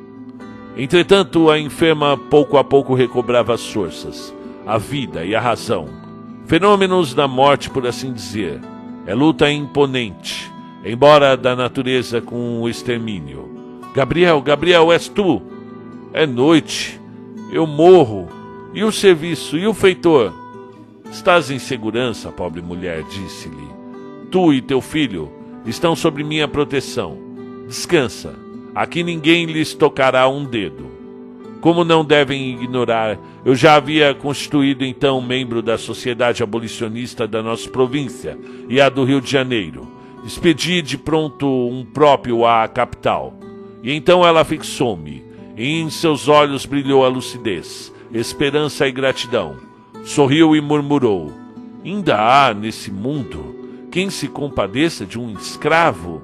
Entretanto, 0.77 1.49
a 1.49 1.59
enferma 1.59 2.17
pouco 2.17 2.57
a 2.57 2.63
pouco 2.63 2.93
recobrava 2.93 3.53
as 3.53 3.67
forças, 3.67 4.33
a 4.65 4.77
vida 4.77 5.25
e 5.25 5.35
a 5.35 5.41
razão. 5.41 5.89
Fenômenos 6.45 7.13
da 7.13 7.27
morte, 7.27 7.69
por 7.69 7.85
assim 7.85 8.13
dizer. 8.13 8.61
É 9.05 9.13
luta 9.13 9.51
imponente, 9.51 10.49
embora 10.85 11.35
da 11.35 11.57
natureza 11.57 12.21
com 12.21 12.61
o 12.61 12.69
extermínio. 12.69 13.49
Gabriel, 13.93 14.41
Gabriel, 14.41 14.93
és 14.93 15.09
tu? 15.09 15.41
É 16.13 16.25
noite. 16.25 17.01
Eu 17.51 17.67
morro. 17.67 18.29
E 18.73 18.81
o 18.81 18.93
serviço? 18.93 19.57
E 19.57 19.67
o 19.67 19.73
feitor? 19.73 20.40
Estás 21.11 21.51
em 21.51 21.59
segurança, 21.59 22.31
pobre 22.31 22.61
mulher, 22.61 23.03
disse-lhe. 23.03 23.67
Tu 24.31 24.53
e 24.53 24.61
teu 24.61 24.79
filho 24.79 25.29
estão 25.65 25.93
sob 25.93 26.23
minha 26.23 26.47
proteção. 26.47 27.17
Descansa. 27.67 28.33
Aqui 28.73 29.03
ninguém 29.03 29.45
lhes 29.45 29.73
tocará 29.73 30.29
um 30.29 30.45
dedo. 30.45 30.89
Como 31.59 31.83
não 31.83 32.05
devem 32.05 32.53
ignorar, 32.53 33.19
eu 33.43 33.53
já 33.53 33.75
havia 33.75 34.15
constituído 34.15 34.85
então 34.85 35.21
membro 35.21 35.61
da 35.61 35.77
Sociedade 35.77 36.41
Abolicionista 36.41 37.27
da 37.27 37.43
nossa 37.43 37.69
província 37.69 38.39
e 38.69 38.79
a 38.79 38.87
do 38.87 39.03
Rio 39.03 39.19
de 39.19 39.29
Janeiro. 39.29 39.85
Expedi 40.25 40.81
de 40.81 40.97
pronto 40.97 41.45
um 41.45 41.83
próprio 41.83 42.45
à 42.45 42.65
capital. 42.69 43.33
E 43.83 43.91
então 43.91 44.25
ela 44.25 44.45
fixou-me, 44.45 45.25
e 45.57 45.81
em 45.81 45.89
seus 45.89 46.29
olhos 46.29 46.65
brilhou 46.65 47.03
a 47.03 47.09
lucidez, 47.09 47.93
esperança 48.13 48.87
e 48.87 48.91
gratidão. 48.93 49.70
Sorriu 50.03 50.55
e 50.55 50.61
murmurou: 50.61 51.31
Ainda 51.83 52.17
há 52.17 52.53
nesse 52.53 52.91
mundo 52.91 53.87
quem 53.91 54.09
se 54.09 54.27
compadeça 54.27 55.05
de 55.05 55.19
um 55.19 55.33
escravo? 55.33 56.21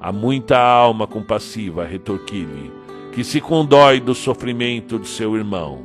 Há 0.00 0.12
muita 0.12 0.58
alma 0.58 1.06
compassiva, 1.06 1.84
retorqui-lhe 1.84 2.82
que 3.12 3.22
se 3.22 3.40
condói 3.40 4.00
do 4.00 4.14
sofrimento 4.14 4.98
de 4.98 5.06
seu 5.06 5.36
irmão. 5.36 5.80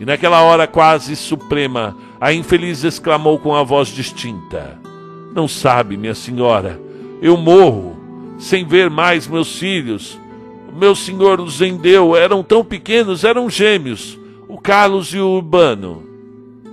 E 0.00 0.04
naquela 0.04 0.42
hora 0.42 0.66
quase 0.66 1.14
suprema, 1.14 1.96
a 2.20 2.32
infeliz 2.32 2.82
exclamou 2.82 3.38
com 3.38 3.54
a 3.54 3.62
voz 3.62 3.88
distinta: 3.88 4.78
Não 5.34 5.46
sabe, 5.46 5.96
minha 5.96 6.14
senhora, 6.14 6.80
eu 7.22 7.36
morro 7.36 7.96
sem 8.38 8.66
ver 8.66 8.90
mais 8.90 9.28
meus 9.28 9.58
filhos. 9.58 10.18
Meu 10.76 10.96
senhor 10.96 11.40
os 11.40 11.58
vendeu, 11.60 12.16
eram 12.16 12.42
tão 12.42 12.64
pequenos, 12.64 13.22
eram 13.22 13.48
gêmeos, 13.48 14.18
o 14.48 14.58
Carlos 14.58 15.14
e 15.14 15.18
o 15.18 15.28
Urbano. 15.28 16.13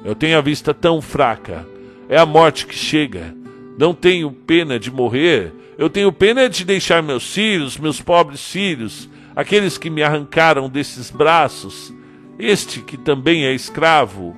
Eu 0.03 0.15
tenho 0.15 0.37
a 0.37 0.41
vista 0.41 0.73
tão 0.73 1.01
fraca. 1.01 1.67
É 2.09 2.17
a 2.17 2.25
morte 2.25 2.65
que 2.65 2.75
chega. 2.75 3.35
Não 3.77 3.93
tenho 3.93 4.31
pena 4.31 4.79
de 4.79 4.91
morrer. 4.91 5.53
Eu 5.77 5.89
tenho 5.89 6.11
pena 6.11 6.49
de 6.49 6.65
deixar 6.65 7.01
meus 7.01 7.33
filhos, 7.33 7.77
meus 7.77 8.01
pobres 8.01 8.51
filhos, 8.51 9.09
aqueles 9.35 9.77
que 9.77 9.89
me 9.89 10.03
arrancaram 10.03 10.69
desses 10.69 11.09
braços, 11.09 11.93
este 12.37 12.81
que 12.81 12.97
também 12.97 13.45
é 13.45 13.53
escravo. 13.53 14.35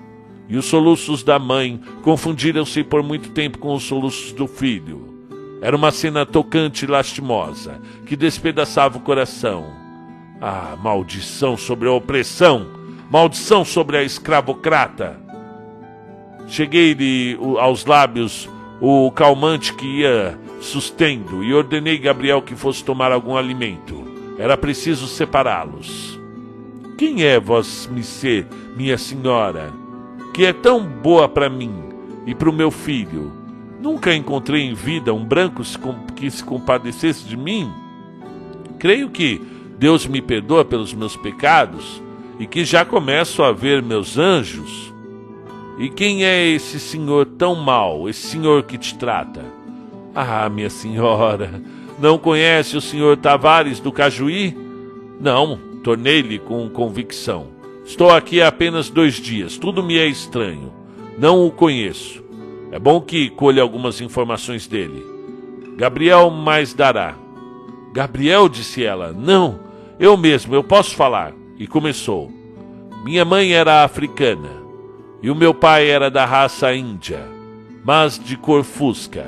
E 0.47 0.57
os 0.57 0.65
soluços 0.65 1.23
da 1.23 1.39
mãe 1.39 1.79
confundiram-se 2.01 2.83
por 2.83 3.01
muito 3.01 3.29
tempo 3.31 3.57
com 3.57 3.73
os 3.73 3.83
soluços 3.83 4.31
do 4.33 4.47
filho. 4.47 5.13
Era 5.61 5.75
uma 5.75 5.91
cena 5.91 6.25
tocante 6.25 6.85
e 6.85 6.87
lastimosa, 6.87 7.79
que 8.05 8.15
despedaçava 8.15 8.97
o 8.97 9.01
coração. 9.01 9.65
Ah, 10.39 10.77
maldição 10.81 11.55
sobre 11.55 11.87
a 11.87 11.93
opressão! 11.93 12.67
Maldição 13.09 13.63
sobre 13.63 13.97
a 13.97 14.03
escravocrata! 14.03 15.22
Cheguei-lhe 16.47 17.37
aos 17.59 17.85
lábios 17.85 18.49
o 18.81 19.11
calmante 19.11 19.73
que 19.73 19.85
ia 20.01 20.37
sustendo 20.59 21.43
e 21.43 21.53
ordenei 21.53 21.97
Gabriel 21.97 22.41
que 22.41 22.55
fosse 22.55 22.83
tomar 22.83 23.11
algum 23.11 23.35
alimento. 23.35 24.03
Era 24.37 24.57
preciso 24.57 25.07
separá-los. 25.07 26.19
Quem 26.97 27.23
é 27.23 27.39
vós, 27.39 27.89
Missê, 27.91 28.45
minha 28.75 28.97
senhora, 28.97 29.71
que 30.33 30.45
é 30.45 30.53
tão 30.53 30.85
boa 30.85 31.27
para 31.27 31.49
mim 31.49 31.73
e 32.25 32.33
para 32.33 32.49
o 32.49 32.53
meu 32.53 32.71
filho? 32.71 33.31
Nunca 33.81 34.13
encontrei 34.13 34.61
em 34.61 34.73
vida 34.73 35.13
um 35.13 35.25
branco 35.25 35.61
que 36.15 36.31
se 36.31 36.43
compadecesse 36.43 37.25
de 37.25 37.35
mim. 37.35 37.69
Creio 38.79 39.09
que 39.09 39.41
Deus 39.77 40.07
me 40.07 40.21
perdoa 40.21 40.63
pelos 40.63 40.93
meus 40.93 41.17
pecados 41.17 42.01
e 42.39 42.47
que 42.47 42.63
já 42.63 42.85
começo 42.85 43.43
a 43.43 43.51
ver 43.51 43.81
meus 43.81 44.17
anjos. 44.17 44.92
E 45.77 45.89
quem 45.89 46.23
é 46.23 46.45
esse 46.45 46.79
senhor 46.79 47.25
tão 47.25 47.55
mau, 47.55 48.07
esse 48.07 48.27
senhor 48.27 48.63
que 48.63 48.77
te 48.77 48.95
trata? 48.95 49.43
Ah, 50.13 50.47
minha 50.47 50.69
senhora, 50.69 51.61
não 51.99 52.17
conhece 52.19 52.77
o 52.77 52.81
senhor 52.81 53.17
Tavares 53.17 53.79
do 53.79 53.91
Cajuí? 53.91 54.55
Não, 55.19 55.57
tornei-lhe 55.83 56.37
com 56.37 56.69
convicção. 56.69 57.47
Estou 57.83 58.11
aqui 58.11 58.39
há 58.39 58.49
apenas 58.49 58.89
dois 58.89 59.15
dias, 59.15 59.57
tudo 59.57 59.81
me 59.81 59.97
é 59.97 60.05
estranho. 60.05 60.71
Não 61.17 61.45
o 61.45 61.51
conheço. 61.51 62.23
É 62.71 62.77
bom 62.77 63.01
que 63.01 63.29
colha 63.31 63.61
algumas 63.61 63.99
informações 63.99 64.67
dele. 64.67 65.03
Gabriel 65.75 66.29
mais 66.29 66.73
dará. 66.73 67.15
Gabriel, 67.91 68.47
disse 68.47 68.83
ela, 68.83 69.11
não, 69.11 69.59
eu 69.99 70.15
mesmo, 70.15 70.53
eu 70.53 70.63
posso 70.63 70.95
falar. 70.95 71.33
E 71.57 71.65
começou. 71.65 72.31
Minha 73.03 73.25
mãe 73.25 73.53
era 73.53 73.83
africana 73.83 74.62
e 75.23 75.31
o 75.31 75.35
meu 75.35 75.53
pai 75.53 75.89
era 75.89 76.11
da 76.11 76.25
raça 76.25 76.73
índia, 76.75 77.25
mas 77.83 78.19
de 78.19 78.37
cor 78.37 78.63
fusca. 78.63 79.25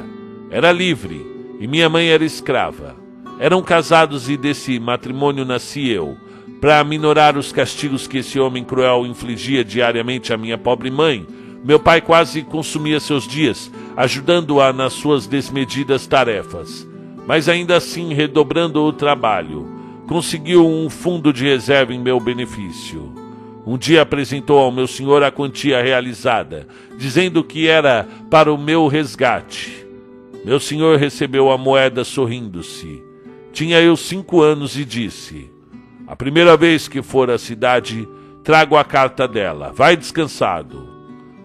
Era 0.51 0.71
livre 0.71 1.25
e 1.59 1.65
minha 1.65 1.89
mãe 1.89 2.09
era 2.09 2.23
escrava. 2.23 2.95
Eram 3.39 3.63
casados 3.63 4.29
e 4.29 4.37
desse 4.37 4.79
matrimônio 4.79 5.43
nasci 5.43 5.89
eu, 5.89 6.15
para 6.61 6.83
minorar 6.83 7.37
os 7.37 7.51
castigos 7.51 8.07
que 8.07 8.19
esse 8.19 8.39
homem 8.39 8.63
cruel 8.63 9.05
infligia 9.05 9.63
diariamente 9.63 10.31
à 10.31 10.37
minha 10.37 10.57
pobre 10.57 10.91
mãe 10.91 11.25
meu 11.65 11.79
pai 11.79 11.99
quase 11.99 12.43
consumia 12.43 12.99
seus 12.99 13.27
dias, 13.27 13.71
ajudando-a 13.97 14.71
nas 14.71 14.93
suas 14.93 15.25
desmedidas 15.25 16.05
tarefas. 16.05 16.87
Mas 17.25 17.49
ainda 17.49 17.75
assim, 17.75 18.13
redobrando 18.13 18.83
o 18.83 18.93
trabalho, 18.93 19.67
conseguiu 20.07 20.63
um 20.63 20.91
fundo 20.91 21.33
de 21.33 21.43
reserva 21.43 21.91
em 21.91 21.99
meu 21.99 22.19
benefício. 22.19 23.11
Um 23.65 23.79
dia 23.79 24.03
apresentou 24.03 24.59
ao 24.59 24.71
meu 24.71 24.85
senhor 24.85 25.23
a 25.23 25.31
quantia 25.31 25.81
realizada, 25.81 26.67
dizendo 26.97 27.43
que 27.43 27.67
era 27.67 28.07
para 28.29 28.53
o 28.53 28.57
meu 28.57 28.87
resgate. 28.87 29.87
Meu 30.45 30.59
senhor 30.59 30.99
recebeu 30.99 31.49
a 31.49 31.57
moeda 31.57 32.03
sorrindo-se. 32.03 33.01
Tinha 33.51 33.81
eu 33.81 33.97
cinco 33.97 34.43
anos 34.43 34.77
e 34.77 34.85
disse: 34.85 35.49
A 36.05 36.15
primeira 36.15 36.55
vez 36.55 36.87
que 36.87 37.01
for 37.01 37.31
à 37.31 37.39
cidade, 37.39 38.07
trago 38.43 38.77
a 38.77 38.83
carta 38.83 39.27
dela. 39.27 39.71
Vai 39.73 39.97
descansado. 39.97 40.87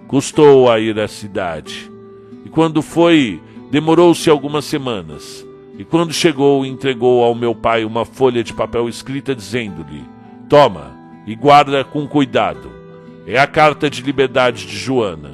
Custou 0.07 0.71
a 0.71 0.79
ir 0.79 1.01
à 1.01 1.09
cidade. 1.09 1.91
E 2.45 2.51
quando 2.51 2.83
foi, 2.83 3.41
demorou-se 3.71 4.29
algumas 4.29 4.67
semanas. 4.67 5.47
E 5.79 5.85
quando 5.87 6.13
chegou, 6.13 6.67
entregou 6.67 7.25
ao 7.25 7.35
meu 7.35 7.55
pai 7.55 7.83
uma 7.87 8.05
folha 8.05 8.45
de 8.45 8.53
papel 8.53 8.91
escrita 8.91 9.35
dizendo-lhe: 9.35 10.05
Toma 10.47 11.00
e 11.31 11.37
guarda 11.37 11.85
com 11.85 12.09
cuidado. 12.09 12.73
É 13.25 13.39
a 13.39 13.47
carta 13.47 13.89
de 13.89 14.03
liberdade 14.03 14.67
de 14.67 14.77
Joana. 14.77 15.33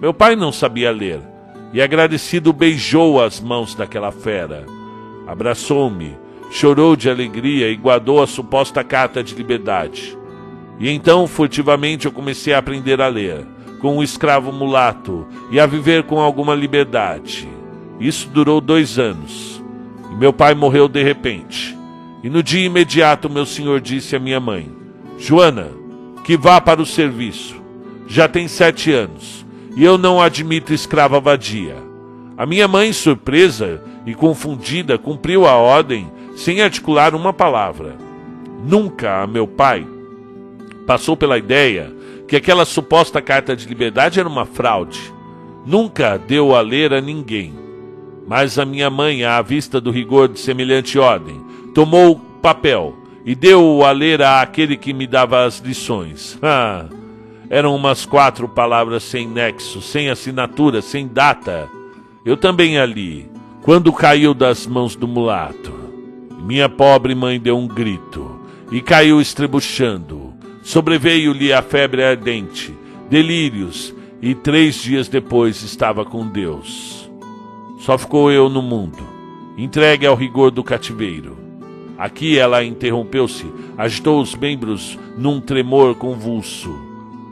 Meu 0.00 0.14
pai 0.14 0.36
não 0.36 0.52
sabia 0.52 0.92
ler 0.92 1.20
e, 1.72 1.82
agradecido, 1.82 2.52
beijou 2.52 3.20
as 3.20 3.40
mãos 3.40 3.74
daquela 3.74 4.12
fera. 4.12 4.64
Abraçou-me, 5.26 6.16
chorou 6.52 6.94
de 6.94 7.10
alegria 7.10 7.68
e 7.68 7.74
guardou 7.74 8.22
a 8.22 8.26
suposta 8.28 8.84
carta 8.84 9.20
de 9.20 9.34
liberdade. 9.34 10.16
E 10.78 10.88
então, 10.88 11.26
furtivamente, 11.26 12.06
eu 12.06 12.12
comecei 12.12 12.54
a 12.54 12.58
aprender 12.58 13.00
a 13.00 13.08
ler 13.08 13.44
com 13.80 13.96
um 13.96 14.02
escravo 14.02 14.52
mulato 14.52 15.26
e 15.50 15.58
a 15.58 15.66
viver 15.66 16.04
com 16.04 16.20
alguma 16.20 16.54
liberdade. 16.54 17.48
Isso 17.98 18.28
durou 18.28 18.60
dois 18.60 18.96
anos. 18.96 19.60
E 20.08 20.14
meu 20.14 20.32
pai 20.32 20.54
morreu 20.54 20.86
de 20.86 21.02
repente. 21.02 21.76
E 22.22 22.30
no 22.30 22.44
dia 22.44 22.64
imediato, 22.64 23.28
meu 23.28 23.44
senhor 23.44 23.80
disse 23.80 24.14
à 24.14 24.20
minha 24.20 24.38
mãe: 24.38 24.81
Joana, 25.22 25.68
que 26.24 26.36
vá 26.36 26.60
para 26.60 26.82
o 26.82 26.86
serviço. 26.86 27.54
Já 28.08 28.26
tem 28.26 28.48
sete 28.48 28.90
anos 28.90 29.46
e 29.76 29.84
eu 29.84 29.96
não 29.96 30.20
admito 30.20 30.74
escrava 30.74 31.20
vadia. 31.20 31.76
A 32.36 32.44
minha 32.44 32.66
mãe, 32.66 32.92
surpresa 32.92 33.80
e 34.04 34.16
confundida, 34.16 34.98
cumpriu 34.98 35.46
a 35.46 35.52
ordem 35.52 36.10
sem 36.34 36.60
articular 36.60 37.14
uma 37.14 37.32
palavra. 37.32 37.94
Nunca 38.66 39.22
a 39.22 39.26
meu 39.28 39.46
pai 39.46 39.86
passou 40.88 41.16
pela 41.16 41.38
ideia 41.38 41.94
que 42.26 42.34
aquela 42.34 42.64
suposta 42.64 43.22
carta 43.22 43.54
de 43.54 43.68
liberdade 43.68 44.18
era 44.18 44.28
uma 44.28 44.44
fraude. 44.44 45.14
Nunca 45.64 46.18
deu 46.18 46.52
a 46.52 46.60
ler 46.60 46.92
a 46.92 47.00
ninguém. 47.00 47.54
Mas 48.26 48.58
a 48.58 48.64
minha 48.64 48.90
mãe, 48.90 49.24
à 49.24 49.40
vista 49.40 49.80
do 49.80 49.92
rigor 49.92 50.26
de 50.26 50.40
semelhante 50.40 50.98
ordem, 50.98 51.40
tomou 51.72 52.10
o 52.10 52.16
papel 52.40 53.01
e 53.24 53.34
deu-o 53.34 53.84
a 53.84 53.92
ler 53.92 54.22
àquele 54.22 54.76
que 54.76 54.92
me 54.92 55.06
dava 55.06 55.44
as 55.44 55.58
lições. 55.58 56.38
Ah, 56.44 56.86
eram 57.48 57.76
umas 57.76 58.06
quatro 58.06 58.48
palavras 58.48 59.02
sem 59.02 59.28
nexo, 59.28 59.82
sem 59.82 60.08
assinatura, 60.08 60.80
sem 60.80 61.06
data. 61.06 61.68
Eu 62.24 62.34
também 62.34 62.78
a 62.78 62.86
li, 62.86 63.30
quando 63.62 63.92
caiu 63.92 64.32
das 64.32 64.66
mãos 64.66 64.96
do 64.96 65.06
mulato. 65.06 65.72
Minha 66.42 66.68
pobre 66.68 67.14
mãe 67.14 67.38
deu 67.38 67.58
um 67.58 67.68
grito 67.68 68.40
e 68.70 68.80
caiu 68.80 69.20
estrebuchando. 69.20 70.32
Sobreveio-lhe 70.62 71.52
a 71.52 71.60
febre 71.60 72.02
ardente, 72.02 72.74
delírios, 73.10 73.94
e 74.22 74.36
três 74.36 74.76
dias 74.76 75.08
depois 75.08 75.62
estava 75.62 76.04
com 76.04 76.26
Deus. 76.26 77.10
Só 77.80 77.98
ficou 77.98 78.30
eu 78.30 78.48
no 78.48 78.62
mundo, 78.62 79.02
entregue 79.58 80.06
ao 80.06 80.14
rigor 80.14 80.52
do 80.52 80.62
cativeiro. 80.62 81.41
Aqui 82.02 82.36
ela 82.36 82.64
interrompeu-se, 82.64 83.46
agitou 83.78 84.20
os 84.20 84.34
membros 84.34 84.98
num 85.16 85.40
tremor 85.40 85.94
convulso. 85.94 86.76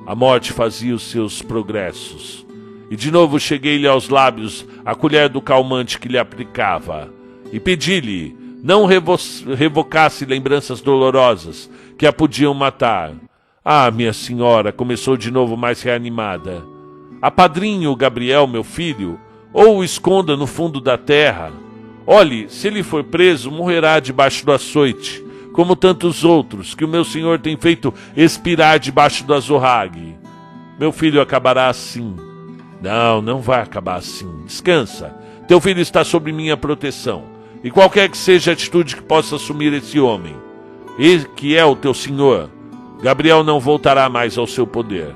A 0.06 0.14
morte 0.14 0.52
fazia 0.52 0.94
os 0.94 1.02
seus 1.02 1.42
progressos. 1.42 2.46
E 2.88 2.94
de 2.94 3.10
novo 3.10 3.40
cheguei-lhe 3.40 3.88
aos 3.88 4.08
lábios 4.08 4.64
a 4.84 4.94
colher 4.94 5.28
do 5.28 5.42
calmante 5.42 5.98
que 5.98 6.06
lhe 6.06 6.16
aplicava. 6.16 7.12
E 7.52 7.58
pedi-lhe, 7.58 8.36
não 8.62 8.86
revo 8.86 9.16
revocasse 9.56 10.24
lembranças 10.24 10.80
dolorosas, 10.80 11.68
que 11.98 12.06
a 12.06 12.12
podiam 12.12 12.54
matar. 12.54 13.12
Ah, 13.64 13.90
minha 13.90 14.12
senhora, 14.12 14.70
começou 14.70 15.16
de 15.16 15.32
novo 15.32 15.56
mais 15.56 15.82
reanimada. 15.82 16.62
Apadrinhe 17.20 17.88
o 17.88 17.96
Gabriel, 17.96 18.46
meu 18.46 18.62
filho, 18.62 19.18
ou 19.52 19.78
o 19.78 19.84
esconda 19.84 20.36
no 20.36 20.46
fundo 20.46 20.80
da 20.80 20.96
terra. 20.96 21.50
Olhe, 22.06 22.48
se 22.48 22.66
ele 22.66 22.82
for 22.82 23.04
preso, 23.04 23.50
morrerá 23.50 24.00
debaixo 24.00 24.44
do 24.44 24.52
açoite, 24.52 25.24
como 25.52 25.76
tantos 25.76 26.24
outros 26.24 26.74
que 26.74 26.84
o 26.84 26.88
meu 26.88 27.04
senhor 27.04 27.38
tem 27.38 27.56
feito 27.56 27.92
expirar 28.16 28.78
debaixo 28.78 29.24
do 29.24 29.34
azorrague. 29.34 30.16
Meu 30.78 30.92
filho 30.92 31.20
acabará 31.20 31.68
assim. 31.68 32.16
Não, 32.80 33.20
não 33.20 33.40
vai 33.40 33.60
acabar 33.60 33.96
assim. 33.96 34.44
Descansa. 34.46 35.14
Teu 35.46 35.60
filho 35.60 35.80
está 35.80 36.02
sob 36.04 36.32
minha 36.32 36.56
proteção. 36.56 37.24
E 37.62 37.70
qualquer 37.70 38.08
que 38.08 38.16
seja 38.16 38.52
a 38.52 38.54
atitude 38.54 38.96
que 38.96 39.02
possa 39.02 39.36
assumir 39.36 39.72
esse 39.74 40.00
homem, 40.00 40.34
e 40.98 41.18
que 41.36 41.54
é 41.54 41.64
o 41.64 41.76
teu 41.76 41.92
senhor, 41.92 42.48
Gabriel 43.02 43.44
não 43.44 43.60
voltará 43.60 44.08
mais 44.08 44.38
ao 44.38 44.46
seu 44.46 44.66
poder. 44.66 45.14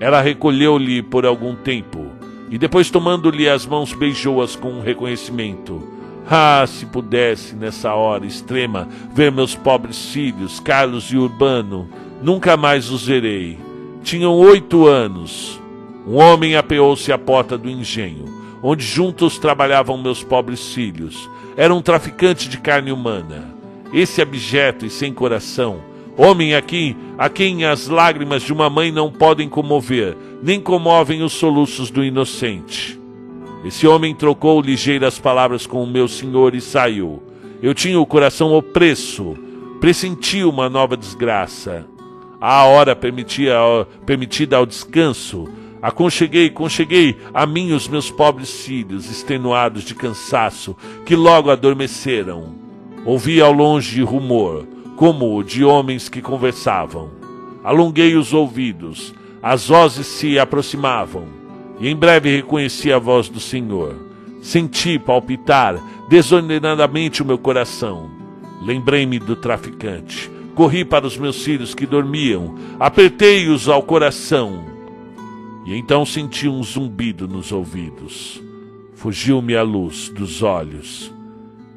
Ela 0.00 0.20
recolheu-lhe 0.20 1.02
por 1.02 1.24
algum 1.24 1.54
tempo, 1.54 2.06
e 2.50 2.58
depois, 2.58 2.90
tomando-lhe 2.90 3.48
as 3.48 3.64
mãos, 3.64 3.92
beijou-as 3.92 4.56
com 4.56 4.72
um 4.72 4.82
reconhecimento. 4.82 5.99
Ah, 6.32 6.64
se 6.64 6.86
pudesse, 6.86 7.56
nessa 7.56 7.92
hora 7.92 8.24
extrema, 8.24 8.86
ver 9.12 9.32
meus 9.32 9.56
pobres 9.56 10.12
filhos, 10.12 10.60
Carlos 10.60 11.10
e 11.10 11.16
Urbano, 11.16 11.88
nunca 12.22 12.56
mais 12.56 12.88
os 12.88 13.04
verei. 13.04 13.58
Tinham 14.04 14.32
oito 14.36 14.86
anos, 14.86 15.60
Um 16.06 16.16
homem 16.16 16.54
apeou-se 16.54 17.12
à 17.12 17.18
porta 17.18 17.58
do 17.58 17.68
engenho, 17.68 18.26
onde 18.62 18.84
juntos 18.84 19.38
trabalhavam 19.38 19.98
meus 19.98 20.22
pobres 20.22 20.72
filhos. 20.72 21.28
Era 21.56 21.74
um 21.74 21.82
traficante 21.82 22.48
de 22.48 22.58
carne 22.58 22.92
humana. 22.92 23.52
Esse 23.92 24.22
abjeto 24.22 24.86
e 24.86 24.90
sem 24.90 25.12
coração, 25.12 25.80
homem 26.16 26.54
aqui 26.54 26.96
a 27.18 27.28
quem 27.28 27.64
as 27.64 27.88
lágrimas 27.88 28.42
de 28.42 28.52
uma 28.52 28.70
mãe 28.70 28.92
não 28.92 29.10
podem 29.10 29.48
comover, 29.48 30.16
nem 30.40 30.60
comovem 30.60 31.22
os 31.22 31.32
soluços 31.32 31.90
do 31.90 32.04
inocente. 32.04 32.99
Esse 33.64 33.86
homem 33.86 34.14
trocou 34.14 34.60
ligeiras 34.60 35.18
palavras 35.18 35.66
com 35.66 35.82
o 35.82 35.86
meu 35.86 36.08
senhor 36.08 36.54
e 36.54 36.60
saiu. 36.60 37.22
Eu 37.62 37.74
tinha 37.74 38.00
o 38.00 38.06
coração 38.06 38.54
opresso, 38.54 39.36
pressenti 39.80 40.42
uma 40.42 40.68
nova 40.70 40.96
desgraça. 40.96 41.84
À 42.40 42.64
hora 42.64 42.96
permitia, 42.96 43.54
permitida 44.06 44.56
ao 44.56 44.64
descanso, 44.64 45.46
aconcheguei, 45.82 46.48
concheguei 46.48 47.18
a 47.34 47.44
mim 47.44 47.72
os 47.72 47.86
meus 47.86 48.10
pobres 48.10 48.64
filhos, 48.64 49.10
extenuados 49.10 49.82
de 49.82 49.94
cansaço, 49.94 50.74
que 51.04 51.14
logo 51.14 51.50
adormeceram. 51.50 52.54
Ouvi 53.04 53.42
ao 53.42 53.52
longe 53.52 54.02
rumor, 54.02 54.66
como 54.96 55.36
o 55.36 55.44
de 55.44 55.62
homens 55.62 56.08
que 56.08 56.22
conversavam. 56.22 57.10
Alonguei 57.62 58.16
os 58.16 58.32
ouvidos, 58.32 59.14
as 59.42 59.68
vozes 59.68 60.06
se 60.06 60.38
aproximavam, 60.38 61.39
e 61.80 61.88
em 61.88 61.96
breve 61.96 62.36
reconheci 62.36 62.92
a 62.92 62.98
voz 62.98 63.28
do 63.28 63.40
Senhor. 63.40 63.96
Senti 64.42 64.98
palpitar 64.98 65.82
desordenadamente 66.08 67.22
o 67.22 67.26
meu 67.26 67.38
coração. 67.38 68.10
Lembrei-me 68.62 69.18
do 69.18 69.34
traficante. 69.34 70.30
Corri 70.54 70.84
para 70.84 71.06
os 71.06 71.16
meus 71.16 71.42
filhos 71.42 71.74
que 71.74 71.86
dormiam, 71.86 72.54
apertei-os 72.78 73.68
ao 73.68 73.82
coração. 73.82 74.66
E 75.64 75.74
então 75.74 76.04
senti 76.04 76.48
um 76.48 76.62
zumbido 76.62 77.26
nos 77.26 77.50
ouvidos. 77.50 78.42
Fugiu-me 78.94 79.56
a 79.56 79.62
luz 79.62 80.10
dos 80.10 80.42
olhos 80.42 81.10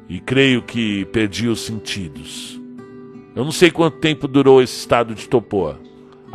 e 0.08 0.20
creio 0.20 0.60
que 0.60 1.06
perdi 1.06 1.48
os 1.48 1.60
sentidos. 1.60 2.60
Eu 3.34 3.44
não 3.44 3.52
sei 3.52 3.70
quanto 3.70 3.98
tempo 3.98 4.28
durou 4.28 4.60
esse 4.60 4.78
estado 4.78 5.14
de 5.14 5.28
topor. 5.28 5.76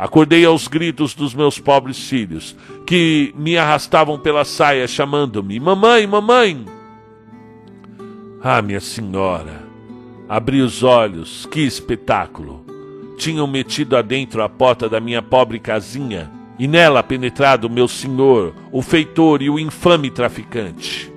Acordei 0.00 0.46
aos 0.46 0.66
gritos 0.66 1.12
dos 1.12 1.34
meus 1.34 1.58
pobres 1.58 2.08
filhos, 2.08 2.56
que 2.86 3.34
me 3.36 3.58
arrastavam 3.58 4.18
pela 4.18 4.46
saia, 4.46 4.88
chamando-me: 4.88 5.60
Mamãe, 5.60 6.06
mamãe! 6.06 6.64
Ah, 8.42 8.62
minha 8.62 8.80
senhora! 8.80 9.62
Abri 10.26 10.62
os 10.62 10.82
olhos, 10.82 11.44
que 11.44 11.60
espetáculo! 11.60 12.64
Tinham 13.18 13.46
metido 13.46 13.94
adentro 13.94 14.42
a 14.42 14.48
porta 14.48 14.88
da 14.88 15.00
minha 15.00 15.20
pobre 15.20 15.58
casinha 15.58 16.30
e 16.58 16.66
nela 16.66 17.02
penetrado 17.02 17.68
meu 17.68 17.86
senhor, 17.86 18.54
o 18.72 18.80
feitor 18.80 19.42
e 19.42 19.50
o 19.50 19.58
infame 19.58 20.10
traficante. 20.10 21.12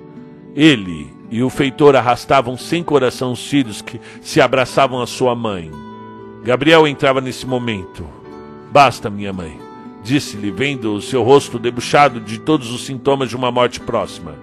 Ele 0.54 1.10
e 1.30 1.42
o 1.42 1.48
feitor 1.48 1.96
arrastavam 1.96 2.54
sem 2.58 2.84
coração 2.84 3.32
os 3.32 3.46
filhos 3.46 3.80
que 3.80 3.98
se 4.20 4.42
abraçavam 4.42 5.00
à 5.00 5.06
sua 5.06 5.34
mãe. 5.34 5.70
Gabriel 6.42 6.86
entrava 6.86 7.22
nesse 7.22 7.46
momento. 7.46 8.23
Basta, 8.74 9.08
minha 9.08 9.32
mãe, 9.32 9.56
disse-lhe, 10.02 10.50
vendo 10.50 10.94
o 10.94 11.00
seu 11.00 11.22
rosto 11.22 11.60
debuxado 11.60 12.18
de 12.18 12.40
todos 12.40 12.72
os 12.72 12.84
sintomas 12.84 13.28
de 13.28 13.36
uma 13.36 13.52
morte 13.52 13.78
próxima. 13.78 14.34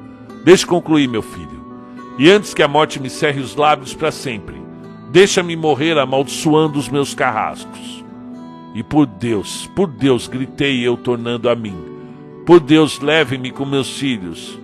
Deixe 0.45 0.65
concluir, 0.65 1.09
meu 1.09 1.21
filho. 1.21 1.61
E 2.17 2.31
antes 2.31 2.53
que 2.53 2.63
a 2.63 2.67
morte 2.67 2.97
me 2.97 3.09
cerre 3.09 3.41
os 3.41 3.57
lábios 3.57 3.93
para 3.93 4.09
sempre, 4.09 4.55
deixa-me 5.09 5.53
morrer 5.57 5.97
amaldiçoando 5.97 6.79
os 6.79 6.87
meus 6.87 7.13
carrascos. 7.13 8.05
E 8.73 8.81
por 8.81 9.05
Deus, 9.05 9.69
por 9.75 9.87
Deus, 9.87 10.29
gritei 10.29 10.79
eu, 10.79 10.95
tornando 10.95 11.49
a 11.49 11.55
mim. 11.55 11.75
Por 12.45 12.61
Deus, 12.61 13.01
leve-me 13.01 13.51
com 13.51 13.65
meus 13.65 13.99
filhos. 13.99 14.57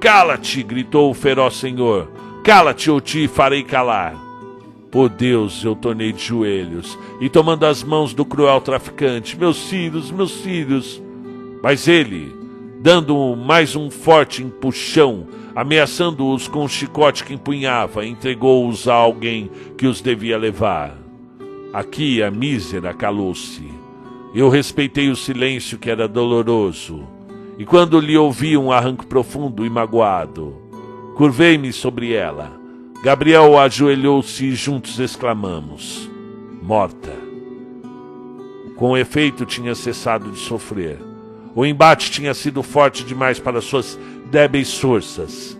Cala-te! 0.00 0.64
gritou 0.64 1.08
o 1.08 1.14
feroz 1.14 1.54
senhor. 1.54 2.10
Cala-te, 2.42 2.90
ou 2.90 3.00
te 3.00 3.28
farei 3.28 3.62
calar. 3.62 4.31
Por 4.92 5.08
Deus, 5.08 5.64
eu 5.64 5.74
tornei 5.74 6.12
de 6.12 6.22
joelhos 6.22 6.98
e 7.18 7.30
tomando 7.30 7.64
as 7.64 7.82
mãos 7.82 8.12
do 8.12 8.26
cruel 8.26 8.60
traficante, 8.60 9.38
meus 9.38 9.70
filhos, 9.70 10.10
meus 10.10 10.32
filhos. 10.42 11.02
Mas 11.62 11.88
ele, 11.88 12.36
dando 12.78 13.34
mais 13.34 13.74
um 13.74 13.90
forte 13.90 14.42
empuxão, 14.42 15.26
ameaçando-os 15.56 16.46
com 16.46 16.62
o 16.62 16.68
chicote 16.68 17.24
que 17.24 17.32
empunhava, 17.32 18.04
entregou-os 18.04 18.86
a 18.86 18.92
alguém 18.92 19.50
que 19.78 19.86
os 19.86 20.02
devia 20.02 20.36
levar. 20.36 20.94
Aqui 21.72 22.22
a 22.22 22.30
mísera 22.30 22.92
calou-se. 22.92 23.66
Eu 24.34 24.50
respeitei 24.50 25.08
o 25.08 25.16
silêncio 25.16 25.78
que 25.78 25.88
era 25.88 26.06
doloroso, 26.06 27.08
e 27.58 27.64
quando 27.64 27.98
lhe 27.98 28.16
ouvi 28.18 28.58
um 28.58 28.70
arranco 28.70 29.06
profundo 29.06 29.64
e 29.64 29.70
magoado, 29.70 30.54
curvei-me 31.14 31.72
sobre 31.72 32.12
ela. 32.12 32.61
Gabriel 33.02 33.58
ajoelhou-se 33.58 34.46
e 34.46 34.54
juntos 34.54 35.00
exclamamos: 35.00 36.08
Morta. 36.62 37.12
Com 38.76 38.96
efeito, 38.96 39.44
tinha 39.44 39.74
cessado 39.74 40.30
de 40.30 40.38
sofrer. 40.38 41.00
O 41.52 41.66
embate 41.66 42.12
tinha 42.12 42.32
sido 42.32 42.62
forte 42.62 43.02
demais 43.02 43.40
para 43.40 43.60
suas 43.60 43.98
débeis 44.30 44.78
forças. 44.78 45.58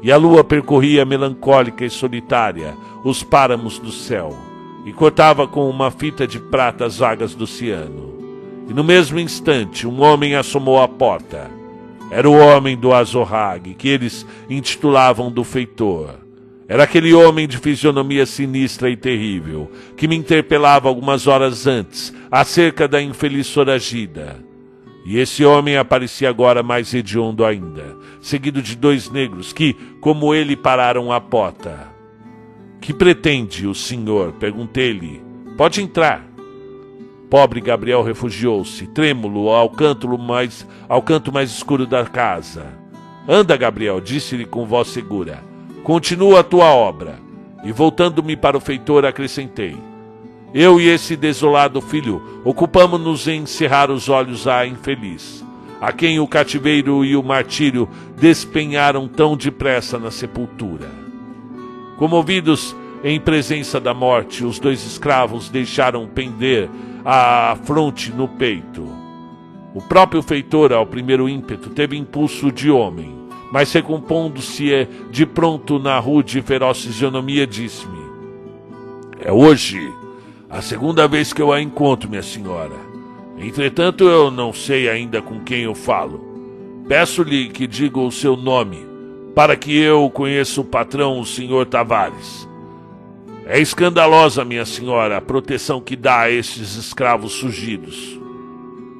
E 0.00 0.12
a 0.12 0.16
lua 0.16 0.44
percorria 0.44 1.04
melancólica 1.04 1.84
e 1.84 1.90
solitária 1.90 2.76
os 3.04 3.20
páramos 3.20 3.80
do 3.80 3.90
céu 3.90 4.36
e 4.84 4.92
cortava 4.92 5.48
com 5.48 5.68
uma 5.68 5.90
fita 5.90 6.24
de 6.24 6.38
prata 6.38 6.86
as 6.86 6.98
vagas 6.98 7.34
do 7.34 7.48
ciano. 7.48 8.14
E 8.68 8.72
no 8.72 8.84
mesmo 8.84 9.18
instante, 9.18 9.88
um 9.88 10.00
homem 10.02 10.36
assomou 10.36 10.80
à 10.80 10.86
porta. 10.86 11.50
Era 12.12 12.30
o 12.30 12.38
homem 12.38 12.76
do 12.76 12.94
Azorrague, 12.94 13.74
que 13.74 13.88
eles 13.88 14.24
intitulavam 14.48 15.32
do 15.32 15.42
feitor. 15.42 16.25
Era 16.68 16.82
aquele 16.82 17.14
homem 17.14 17.46
de 17.46 17.58
fisionomia 17.58 18.26
sinistra 18.26 18.90
e 18.90 18.96
terrível, 18.96 19.70
que 19.96 20.08
me 20.08 20.16
interpelava 20.16 20.88
algumas 20.88 21.28
horas 21.28 21.66
antes, 21.66 22.12
acerca 22.30 22.88
da 22.88 23.00
infeliz 23.00 23.48
foragida. 23.52 24.44
E 25.04 25.18
esse 25.18 25.44
homem 25.44 25.76
aparecia 25.76 26.28
agora 26.28 26.64
mais 26.64 26.92
hediondo 26.92 27.44
ainda, 27.44 27.96
seguido 28.20 28.60
de 28.60 28.74
dois 28.74 29.08
negros 29.08 29.52
que, 29.52 29.74
como 30.00 30.34
ele, 30.34 30.56
pararam 30.56 31.12
à 31.12 31.20
porta. 31.20 31.88
Que 32.80 32.92
pretende 32.92 33.68
o 33.68 33.74
senhor? 33.74 34.32
Perguntei-lhe. 34.32 35.22
Pode 35.56 35.80
entrar. 35.80 36.26
Pobre 37.30 37.60
Gabriel 37.60 38.02
refugiou-se, 38.02 38.88
trêmulo, 38.88 39.48
ao 39.50 39.70
canto 39.70 40.18
mais, 40.18 40.66
ao 40.88 41.00
canto 41.00 41.32
mais 41.32 41.50
escuro 41.50 41.86
da 41.86 42.04
casa. 42.04 42.66
Anda, 43.28 43.56
Gabriel, 43.56 44.00
disse-lhe 44.00 44.44
com 44.44 44.66
voz 44.66 44.88
segura. 44.88 45.45
Continua 45.86 46.40
a 46.40 46.42
tua 46.42 46.74
obra. 46.74 47.20
E 47.62 47.70
voltando-me 47.70 48.36
para 48.36 48.56
o 48.56 48.60
feitor, 48.60 49.06
acrescentei: 49.06 49.76
Eu 50.52 50.80
e 50.80 50.88
esse 50.88 51.14
desolado 51.14 51.80
filho 51.80 52.40
ocupamos-nos 52.44 53.28
em 53.28 53.46
cerrar 53.46 53.88
os 53.88 54.08
olhos 54.08 54.48
à 54.48 54.66
infeliz, 54.66 55.46
a 55.80 55.92
quem 55.92 56.18
o 56.18 56.26
cativeiro 56.26 57.04
e 57.04 57.14
o 57.14 57.22
martírio 57.22 57.88
despenharam 58.18 59.06
tão 59.06 59.36
depressa 59.36 59.96
na 59.96 60.10
sepultura. 60.10 60.90
Comovidos 61.96 62.74
em 63.04 63.20
presença 63.20 63.78
da 63.78 63.94
morte, 63.94 64.44
os 64.44 64.58
dois 64.58 64.84
escravos 64.84 65.48
deixaram 65.48 66.04
pender 66.08 66.68
a 67.04 67.56
fronte 67.62 68.10
no 68.10 68.26
peito. 68.26 68.84
O 69.72 69.80
próprio 69.80 70.20
feitor, 70.20 70.72
ao 70.72 70.84
primeiro 70.84 71.28
ímpeto, 71.28 71.70
teve 71.70 71.96
impulso 71.96 72.50
de 72.50 72.72
homem, 72.72 73.15
mas 73.56 73.72
recompondo-se 73.72 74.86
de 75.10 75.24
pronto 75.24 75.78
na 75.78 75.98
rude 75.98 76.40
e 76.40 76.42
feroz 76.42 76.84
fisionomia, 76.84 77.46
disse-me: 77.46 78.02
É 79.18 79.32
hoje 79.32 79.80
a 80.50 80.60
segunda 80.60 81.08
vez 81.08 81.32
que 81.32 81.40
eu 81.40 81.50
a 81.50 81.58
encontro, 81.58 82.06
minha 82.06 82.22
senhora. 82.22 82.74
Entretanto, 83.38 84.04
eu 84.04 84.30
não 84.30 84.52
sei 84.52 84.90
ainda 84.90 85.22
com 85.22 85.40
quem 85.40 85.62
eu 85.62 85.74
falo. 85.74 86.20
Peço-lhe 86.86 87.48
que 87.48 87.66
diga 87.66 87.98
o 87.98 88.12
seu 88.12 88.36
nome, 88.36 88.84
para 89.34 89.56
que 89.56 89.74
eu 89.74 90.10
conheça 90.10 90.60
o 90.60 90.64
patrão, 90.64 91.18
o 91.18 91.24
senhor 91.24 91.64
Tavares. 91.64 92.46
É 93.46 93.58
escandalosa, 93.58 94.44
minha 94.44 94.66
senhora, 94.66 95.16
a 95.16 95.22
proteção 95.22 95.80
que 95.80 95.96
dá 95.96 96.20
a 96.20 96.30
estes 96.30 96.76
escravos 96.76 97.32
surgidos. 97.32 98.20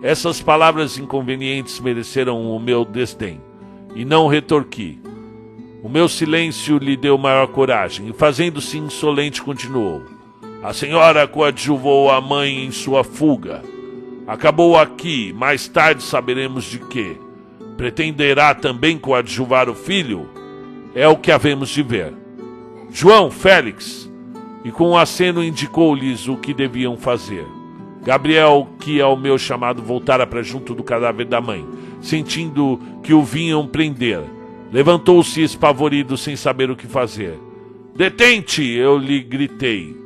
Essas 0.02 0.40
palavras 0.40 0.96
inconvenientes 0.96 1.78
mereceram 1.78 2.40
o 2.40 2.58
meu 2.58 2.86
desdém, 2.86 3.38
e 3.96 4.04
não 4.04 4.28
retorqui. 4.28 5.00
O 5.82 5.88
meu 5.88 6.06
silêncio 6.08 6.76
lhe 6.76 6.96
deu 6.96 7.16
maior 7.16 7.46
coragem, 7.46 8.08
e 8.08 8.12
fazendo-se 8.12 8.76
insolente, 8.76 9.40
continuou. 9.40 10.02
A 10.62 10.72
senhora 10.74 11.26
coadjuvou 11.26 12.10
a 12.10 12.20
mãe 12.20 12.64
em 12.64 12.70
sua 12.70 13.02
fuga. 13.02 13.62
Acabou 14.26 14.76
aqui, 14.76 15.32
mais 15.32 15.66
tarde 15.66 16.02
saberemos 16.02 16.64
de 16.64 16.78
quê. 16.78 17.16
Pretenderá 17.76 18.54
também 18.54 18.98
coadjuvar 18.98 19.70
o 19.70 19.74
filho? 19.74 20.28
É 20.94 21.08
o 21.08 21.16
que 21.16 21.32
havemos 21.32 21.70
de 21.70 21.82
ver. 21.82 22.12
João, 22.90 23.30
Félix, 23.30 24.10
e 24.64 24.70
com 24.70 24.90
um 24.90 24.96
aceno 24.96 25.42
indicou-lhes 25.42 26.28
o 26.28 26.36
que 26.36 26.52
deviam 26.52 26.96
fazer. 26.96 27.46
Gabriel, 28.02 28.68
que 28.80 29.00
ao 29.00 29.16
meu 29.16 29.38
chamado 29.38 29.82
voltara 29.82 30.26
para 30.26 30.42
junto 30.42 30.74
do 30.74 30.82
cadáver 30.82 31.26
da 31.26 31.40
mãe, 31.40 31.66
sentindo 32.06 32.80
que 33.02 33.12
o 33.12 33.22
vinham 33.22 33.66
prender. 33.66 34.22
Levantou-se 34.72 35.42
espavorido, 35.42 36.16
sem 36.16 36.36
saber 36.36 36.70
o 36.70 36.76
que 36.76 36.86
fazer. 36.86 37.38
Detente! 37.94 38.62
Eu 38.62 38.98
lhe 38.98 39.20
gritei. 39.20 39.96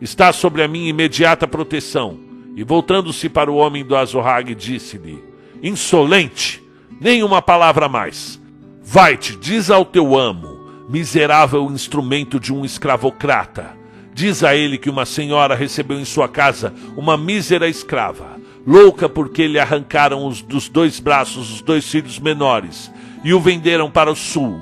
Está 0.00 0.32
sobre 0.32 0.62
a 0.62 0.68
minha 0.68 0.90
imediata 0.90 1.46
proteção. 1.46 2.18
E 2.56 2.64
voltando-se 2.64 3.28
para 3.28 3.50
o 3.50 3.56
homem 3.56 3.84
do 3.84 3.96
Azorrague, 3.96 4.54
disse-lhe: 4.54 5.22
Insolente! 5.62 6.62
Nenhuma 7.00 7.42
palavra 7.42 7.88
mais. 7.88 8.40
Vai-te, 8.82 9.36
diz 9.36 9.70
ao 9.70 9.84
teu 9.84 10.16
amo, 10.16 10.58
miserável 10.88 11.64
instrumento 11.70 12.40
de 12.40 12.54
um 12.54 12.64
escravocrata. 12.64 13.76
Diz 14.14 14.42
a 14.42 14.56
ele 14.56 14.78
que 14.78 14.88
uma 14.88 15.04
senhora 15.04 15.54
recebeu 15.54 16.00
em 16.00 16.04
sua 16.06 16.26
casa 16.26 16.72
uma 16.96 17.18
mísera 17.18 17.68
escrava, 17.68 18.35
louca 18.66 19.08
porque 19.08 19.46
lhe 19.46 19.58
arrancaram 19.58 20.26
os, 20.26 20.42
dos 20.42 20.68
dois 20.68 20.98
braços 20.98 21.52
os 21.52 21.60
dois 21.60 21.88
filhos 21.88 22.18
menores 22.18 22.90
e 23.22 23.32
o 23.32 23.40
venderam 23.40 23.90
para 23.90 24.10
o 24.10 24.16
sul 24.16 24.60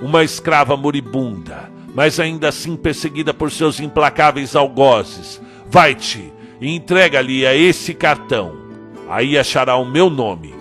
uma 0.00 0.22
escrava 0.22 0.76
moribunda, 0.76 1.70
mas 1.94 2.20
ainda 2.20 2.48
assim 2.48 2.76
perseguida 2.76 3.34
por 3.34 3.50
seus 3.50 3.80
implacáveis 3.80 4.54
algozes. 4.54 5.40
Vai-te 5.68 6.32
e 6.60 6.74
entrega-lhe 6.74 7.46
a 7.46 7.54
esse 7.54 7.92
cartão. 7.92 8.56
Aí 9.08 9.36
achará 9.36 9.76
o 9.76 9.84
meu 9.84 10.08
nome. 10.08 10.54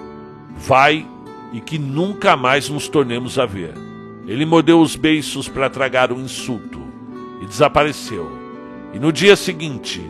Vai 0.58 1.06
e 1.54 1.62
que 1.62 1.78
nunca 1.78 2.36
mais 2.36 2.70
nos 2.70 2.88
tornemos 2.88 3.38
a 3.38 3.46
ver. 3.46 3.74
Ele 4.28 4.46
mordeu 4.46 4.82
os 4.82 4.96
beiços 4.96 5.48
para 5.48 5.70
tragar 5.70 6.12
o 6.12 6.20
insulto 6.20 6.82
e 7.42 7.46
desapareceu. 7.46 8.30
E 8.94 9.00
no 9.00 9.14
dia 9.14 9.36
seguinte, 9.36 10.02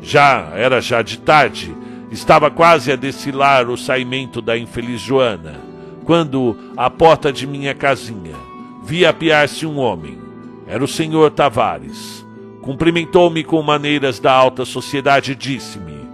já 0.00 0.50
era 0.54 0.80
já 0.80 1.00
de 1.00 1.18
tarde, 1.18 1.74
estava 2.12 2.50
quase 2.50 2.92
a 2.92 2.96
desfilar 2.96 3.70
o 3.70 3.76
saimento 3.76 4.42
da 4.42 4.56
infeliz 4.56 5.00
Joana, 5.00 5.58
quando 6.04 6.54
à 6.76 6.90
porta 6.90 7.32
de 7.32 7.46
minha 7.46 7.74
casinha 7.74 8.36
vi 8.84 9.06
apiar-se 9.06 9.64
um 9.64 9.78
homem. 9.78 10.18
Era 10.66 10.84
o 10.84 10.88
senhor 10.88 11.30
Tavares. 11.30 12.24
Cumprimentou-me 12.60 13.42
com 13.42 13.62
maneiras 13.62 14.20
da 14.20 14.30
alta 14.30 14.64
sociedade 14.64 15.32
e 15.32 15.34
disse-me: 15.34 16.06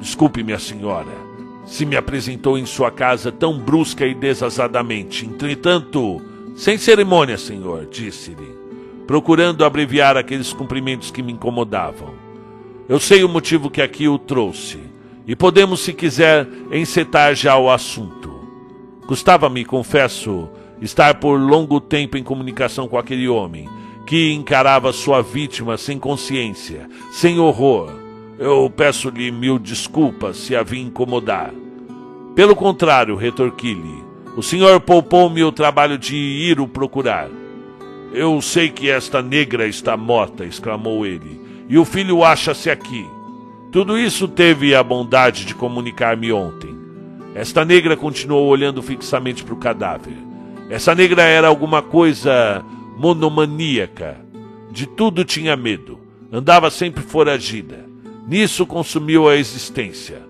Desculpe, 0.00 0.42
minha 0.42 0.58
senhora, 0.58 1.12
se 1.64 1.86
me 1.86 1.96
apresentou 1.96 2.58
em 2.58 2.66
sua 2.66 2.90
casa 2.90 3.30
tão 3.30 3.56
brusca 3.58 4.04
e 4.04 4.14
desasadamente. 4.14 5.24
Entretanto, 5.24 6.20
sem 6.56 6.76
cerimônia, 6.76 7.38
senhor, 7.38 7.86
disse-lhe, 7.86 8.58
procurando 9.06 9.64
abreviar 9.64 10.16
aqueles 10.16 10.52
cumprimentos 10.52 11.10
que 11.10 11.22
me 11.22 11.32
incomodavam. 11.32 12.12
Eu 12.88 12.98
sei 12.98 13.24
o 13.24 13.28
motivo 13.28 13.70
que 13.70 13.80
aqui 13.80 14.08
o 14.08 14.18
trouxe, 14.18 14.78
e 15.26 15.34
podemos, 15.34 15.80
se 15.80 15.92
quiser, 15.92 16.46
encetar 16.70 17.34
já 17.34 17.56
o 17.56 17.70
assunto. 17.70 18.32
Custava-me, 19.06 19.64
confesso, 19.64 20.48
estar 20.80 21.14
por 21.14 21.38
longo 21.38 21.80
tempo 21.80 22.16
em 22.16 22.22
comunicação 22.22 22.88
com 22.88 22.98
aquele 22.98 23.28
homem, 23.28 23.68
que 24.06 24.32
encarava 24.32 24.92
sua 24.92 25.22
vítima 25.22 25.76
sem 25.76 25.98
consciência, 25.98 26.88
sem 27.12 27.38
horror. 27.38 27.90
Eu 28.38 28.70
peço-lhe 28.74 29.30
mil 29.30 29.58
desculpas 29.58 30.36
se 30.36 30.54
a 30.54 30.62
vi 30.62 30.80
incomodar. 30.80 31.52
Pelo 32.34 32.56
contrário, 32.56 33.16
retorqui-lhe, 33.16 34.02
o 34.36 34.42
senhor 34.42 34.80
poupou-me 34.80 35.44
o 35.44 35.52
trabalho 35.52 35.96
de 35.96 36.16
ir 36.16 36.60
o 36.60 36.66
procurar. 36.66 37.28
Eu 38.12 38.40
sei 38.42 38.68
que 38.68 38.90
esta 38.90 39.22
negra 39.22 39.66
está 39.66 39.96
morta, 39.96 40.44
exclamou 40.44 41.06
ele, 41.06 41.40
e 41.68 41.78
o 41.78 41.84
filho 41.84 42.24
acha-se 42.24 42.68
aqui. 42.68 43.06
Tudo 43.74 43.98
isso 43.98 44.28
teve 44.28 44.72
a 44.72 44.84
bondade 44.84 45.44
de 45.44 45.52
comunicar-me 45.52 46.32
ontem. 46.32 46.78
Esta 47.34 47.64
negra 47.64 47.96
continuou 47.96 48.46
olhando 48.46 48.80
fixamente 48.80 49.42
para 49.42 49.52
o 49.52 49.56
cadáver. 49.56 50.14
Essa 50.70 50.94
negra 50.94 51.22
era 51.24 51.48
alguma 51.48 51.82
coisa 51.82 52.64
monomaníaca. 52.96 54.16
De 54.70 54.86
tudo 54.86 55.24
tinha 55.24 55.56
medo. 55.56 55.98
Andava 56.30 56.70
sempre 56.70 57.02
foragida. 57.02 57.84
Nisso 58.28 58.64
consumiu 58.64 59.28
a 59.28 59.34
existência. 59.34 60.22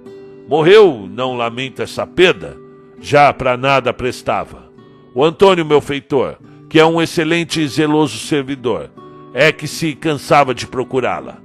Morreu, 0.48 1.06
não 1.06 1.36
lamento 1.36 1.82
essa 1.82 2.06
perda, 2.06 2.56
já 2.98 3.30
para 3.30 3.58
nada 3.58 3.92
prestava. 3.92 4.72
O 5.14 5.22
Antônio, 5.22 5.66
meu 5.66 5.82
feitor, 5.82 6.38
que 6.70 6.80
é 6.80 6.86
um 6.86 7.02
excelente 7.02 7.60
e 7.60 7.68
zeloso 7.68 8.16
servidor, 8.16 8.90
é 9.34 9.52
que 9.52 9.68
se 9.68 9.94
cansava 9.94 10.54
de 10.54 10.66
procurá-la. 10.66 11.43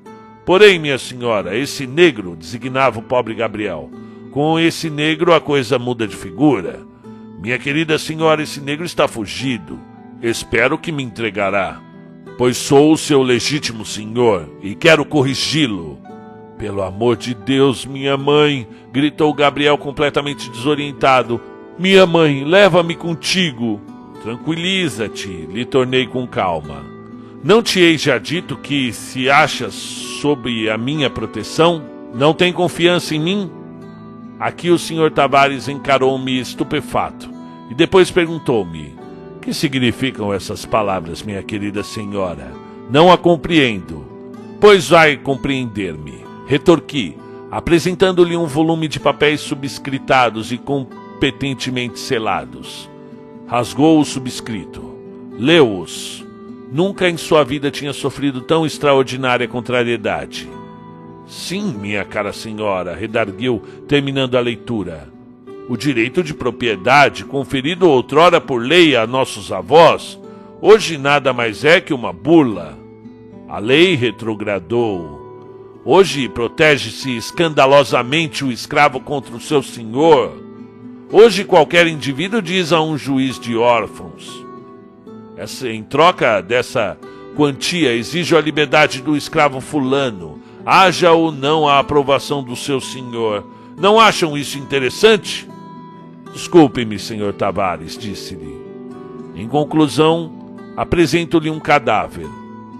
Porém, 0.49 0.79
minha 0.79 0.97
senhora, 0.97 1.55
esse 1.55 1.85
negro, 1.85 2.35
designava 2.35 2.97
o 2.97 3.03
pobre 3.03 3.35
Gabriel, 3.35 3.87
com 4.31 4.59
esse 4.59 4.89
negro 4.89 5.31
a 5.31 5.39
coisa 5.39 5.77
muda 5.77 6.07
de 6.07 6.15
figura. 6.15 6.79
Minha 7.39 7.59
querida 7.59 7.99
senhora, 7.99 8.41
esse 8.41 8.59
negro 8.59 8.83
está 8.83 9.07
fugido. 9.07 9.79
Espero 10.23 10.75
que 10.75 10.91
me 10.91 11.03
entregará, 11.03 11.79
pois 12.35 12.57
sou 12.57 12.91
o 12.93 12.97
seu 12.97 13.21
legítimo 13.21 13.85
senhor 13.85 14.49
e 14.63 14.73
quero 14.73 15.05
corrigi-lo. 15.05 15.99
Pelo 16.57 16.81
amor 16.81 17.15
de 17.15 17.35
Deus, 17.35 17.85
minha 17.85 18.17
mãe! 18.17 18.67
gritou 18.91 19.31
Gabriel 19.35 19.77
completamente 19.77 20.49
desorientado. 20.49 21.39
Minha 21.77 22.07
mãe, 22.07 22.43
leva-me 22.43 22.95
contigo. 22.95 23.79
Tranquiliza-te, 24.23 25.27
lhe 25.27 25.63
tornei 25.63 26.07
com 26.07 26.25
calma. 26.25 26.98
Não 27.41 27.63
te 27.63 27.79
hei 27.79 27.97
já 27.97 28.17
dito 28.17 28.57
que, 28.57 28.91
se 28.91 29.29
achas 29.29 29.73
sob 29.73 30.69
a 30.69 30.77
minha 30.77 31.09
proteção, 31.09 31.81
não 32.13 32.33
tem 32.33 32.51
confiança 32.51 33.15
em 33.15 33.19
mim? 33.19 33.51
Aqui 34.37 34.69
o 34.69 34.77
senhor 34.77 35.09
Tavares 35.11 35.69
encarou-me 35.69 36.37
estupefato 36.37 37.29
e 37.71 37.73
depois 37.73 38.11
perguntou-me: 38.11 38.93
Que 39.41 39.53
significam 39.53 40.33
essas 40.33 40.65
palavras, 40.65 41.23
minha 41.23 41.41
querida 41.41 41.81
senhora? 41.81 42.51
Não 42.91 43.09
a 43.09 43.17
compreendo. 43.17 44.05
Pois 44.59 44.89
vai 44.89 45.15
compreender-me. 45.15 46.25
Retorqui, 46.45 47.15
apresentando-lhe 47.49 48.35
um 48.35 48.47
volume 48.47 48.89
de 48.89 48.99
papéis 48.99 49.39
subscritados 49.39 50.51
e 50.51 50.57
competentemente 50.57 51.99
selados. 51.99 52.89
Rasgou 53.47 54.01
o 54.01 54.05
subscrito. 54.05 54.93
Leu-os. 55.37 56.27
Nunca 56.71 57.09
em 57.09 57.17
sua 57.17 57.43
vida 57.43 57.71
tinha 57.71 57.91
sofrido 57.91 58.41
tão 58.41 58.65
extraordinária 58.65 59.47
contrariedade. 59.47 60.47
Sim, 61.27 61.73
minha 61.73 62.05
cara 62.05 62.31
senhora, 62.31 62.95
redarguiu, 62.95 63.61
terminando 63.87 64.35
a 64.35 64.39
leitura. 64.39 65.09
O 65.67 65.75
direito 65.75 66.23
de 66.23 66.33
propriedade, 66.33 67.25
conferido 67.25 67.89
outrora 67.89 68.39
por 68.39 68.61
lei 68.61 68.95
a 68.95 69.07
nossos 69.07 69.51
avós, 69.51 70.19
hoje 70.61 70.97
nada 70.97 71.33
mais 71.33 71.63
é 71.65 71.81
que 71.81 71.93
uma 71.93 72.13
burla. 72.13 72.77
A 73.47 73.57
lei 73.57 73.95
retrogradou. 73.95 75.19
Hoje 75.83 76.29
protege-se 76.29 77.17
escandalosamente 77.17 78.43
o 78.45 78.51
escravo 78.51 78.99
contra 78.99 79.35
o 79.35 79.41
seu 79.41 79.63
senhor. 79.63 80.33
Hoje 81.11 81.43
qualquer 81.43 81.87
indivíduo 81.87 82.41
diz 82.41 82.71
a 82.71 82.79
um 82.79 82.95
juiz 82.95 83.39
de 83.39 83.55
órfãos: 83.57 84.45
essa, 85.39 85.69
em 85.69 85.81
troca 85.81 86.41
dessa 86.41 86.97
quantia, 87.35 87.93
exijo 87.93 88.35
a 88.35 88.41
liberdade 88.41 89.01
do 89.01 89.15
escravo 89.15 89.61
fulano 89.61 90.39
haja 90.65 91.13
ou 91.13 91.31
não 91.31 91.67
a 91.67 91.79
aprovação 91.79 92.43
do 92.43 92.55
seu 92.55 92.79
senhor. 92.79 93.45
Não 93.77 93.99
acham 93.99 94.37
isso 94.37 94.57
interessante? 94.57 95.49
Desculpe-me, 96.33 96.99
senhor 96.99 97.33
Tavares, 97.33 97.97
disse-lhe. 97.97 98.59
Em 99.35 99.47
conclusão, 99.47 100.31
apresento-lhe 100.75 101.49
um 101.49 101.59
cadáver 101.59 102.27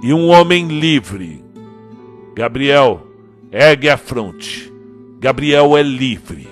e 0.03 0.13
um 0.13 0.27
homem 0.27 0.67
livre. 0.67 1.43
Gabriel, 2.35 3.07
ergue 3.51 3.89
a 3.89 3.97
fronte. 3.97 4.71
Gabriel 5.19 5.77
é 5.77 5.81
livre. 5.81 6.47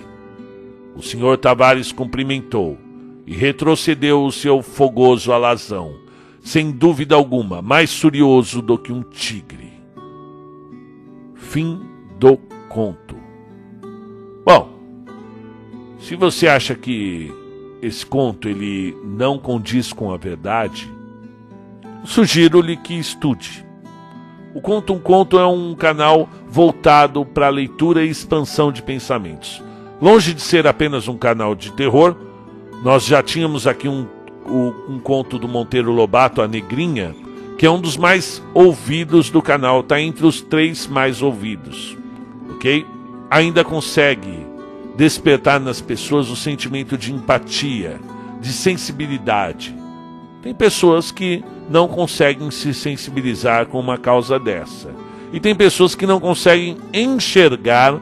O 0.96 1.04
senhor 1.04 1.38
Tavares 1.38 1.92
cumprimentou 1.92 2.78
e 3.28 3.36
retrocedeu 3.36 4.24
o 4.24 4.32
seu 4.32 4.62
fogoso 4.62 5.34
alazão, 5.34 5.96
sem 6.42 6.72
dúvida 6.72 7.14
alguma, 7.14 7.62
mais 7.62 7.94
furioso 7.94 8.62
do 8.62 8.78
que 8.78 8.94
um 8.94 9.04
tigre. 9.04 9.74
Fim 11.36 11.82
do 12.18 12.38
conto. 12.70 13.18
Bom, 14.46 14.70
se 16.00 16.16
você 16.16 16.48
acha 16.48 16.74
que 16.74 17.34
esse 17.82 18.06
conto 18.06 18.48
ele 18.48 18.98
não 19.04 19.38
condiz 19.38 19.92
com 19.92 20.10
a 20.10 20.16
verdade, 20.16 20.90
sugiro-lhe 22.06 22.78
que 22.78 22.94
estude. 22.94 23.66
O 24.54 24.62
Conto 24.62 24.94
um 24.94 25.00
Conto 25.00 25.38
é 25.38 25.46
um 25.46 25.76
canal 25.76 26.28
voltado 26.48 27.24
para 27.26 27.48
a 27.48 27.52
leitura 27.52 28.04
e 28.04 28.10
expansão 28.10 28.72
de 28.72 28.82
pensamentos. 28.82 29.62
Longe 30.02 30.34
de 30.34 30.42
ser 30.42 30.66
apenas 30.66 31.08
um 31.08 31.18
canal 31.18 31.54
de 31.54 31.72
terror, 31.74 32.16
nós 32.84 33.06
já 33.06 33.24
tínhamos 33.24 33.66
aqui 33.66 33.88
um, 33.88 34.08
um, 34.46 35.00
conto 35.00 35.38
do 35.38 35.48
Monteiro 35.48 35.92
Lobato, 35.92 36.42
A 36.42 36.48
Negrinha, 36.48 37.16
que 37.58 37.66
é 37.66 37.72
um 37.72 37.80
dos 37.80 37.98
mais 37.98 38.42
ouvidos 38.54 39.30
do 39.30 39.42
canal, 39.42 39.82
está 39.82 40.00
entre 40.00 40.26
os 40.26 40.42
três 40.42 40.88
mais 40.88 41.22
ouvidos, 41.22 41.98
ok? 42.52 42.86
Ainda 43.30 43.64
consegue 43.64 44.46
despertar 44.96 45.60
nas 45.60 45.82
pessoas 45.82 46.30
o 46.30 46.36
sentimento 46.36 46.98
de 46.98 47.14
empatia, 47.14 48.00
de 48.40 48.54
sensibilidade. 48.54 49.76
Tem 50.42 50.54
pessoas 50.54 51.12
que 51.12 51.44
não 51.70 51.88
conseguem 51.88 52.50
se 52.52 52.74
sensibilizar 52.74 53.66
com 53.66 53.80
uma 53.80 53.98
causa 53.98 54.40
dessa. 54.40 54.90
E 55.34 55.40
tem 55.40 55.54
pessoas 55.54 55.94
que 55.94 56.06
não 56.06 56.20
conseguem 56.20 56.78
enxergar, 56.94 58.00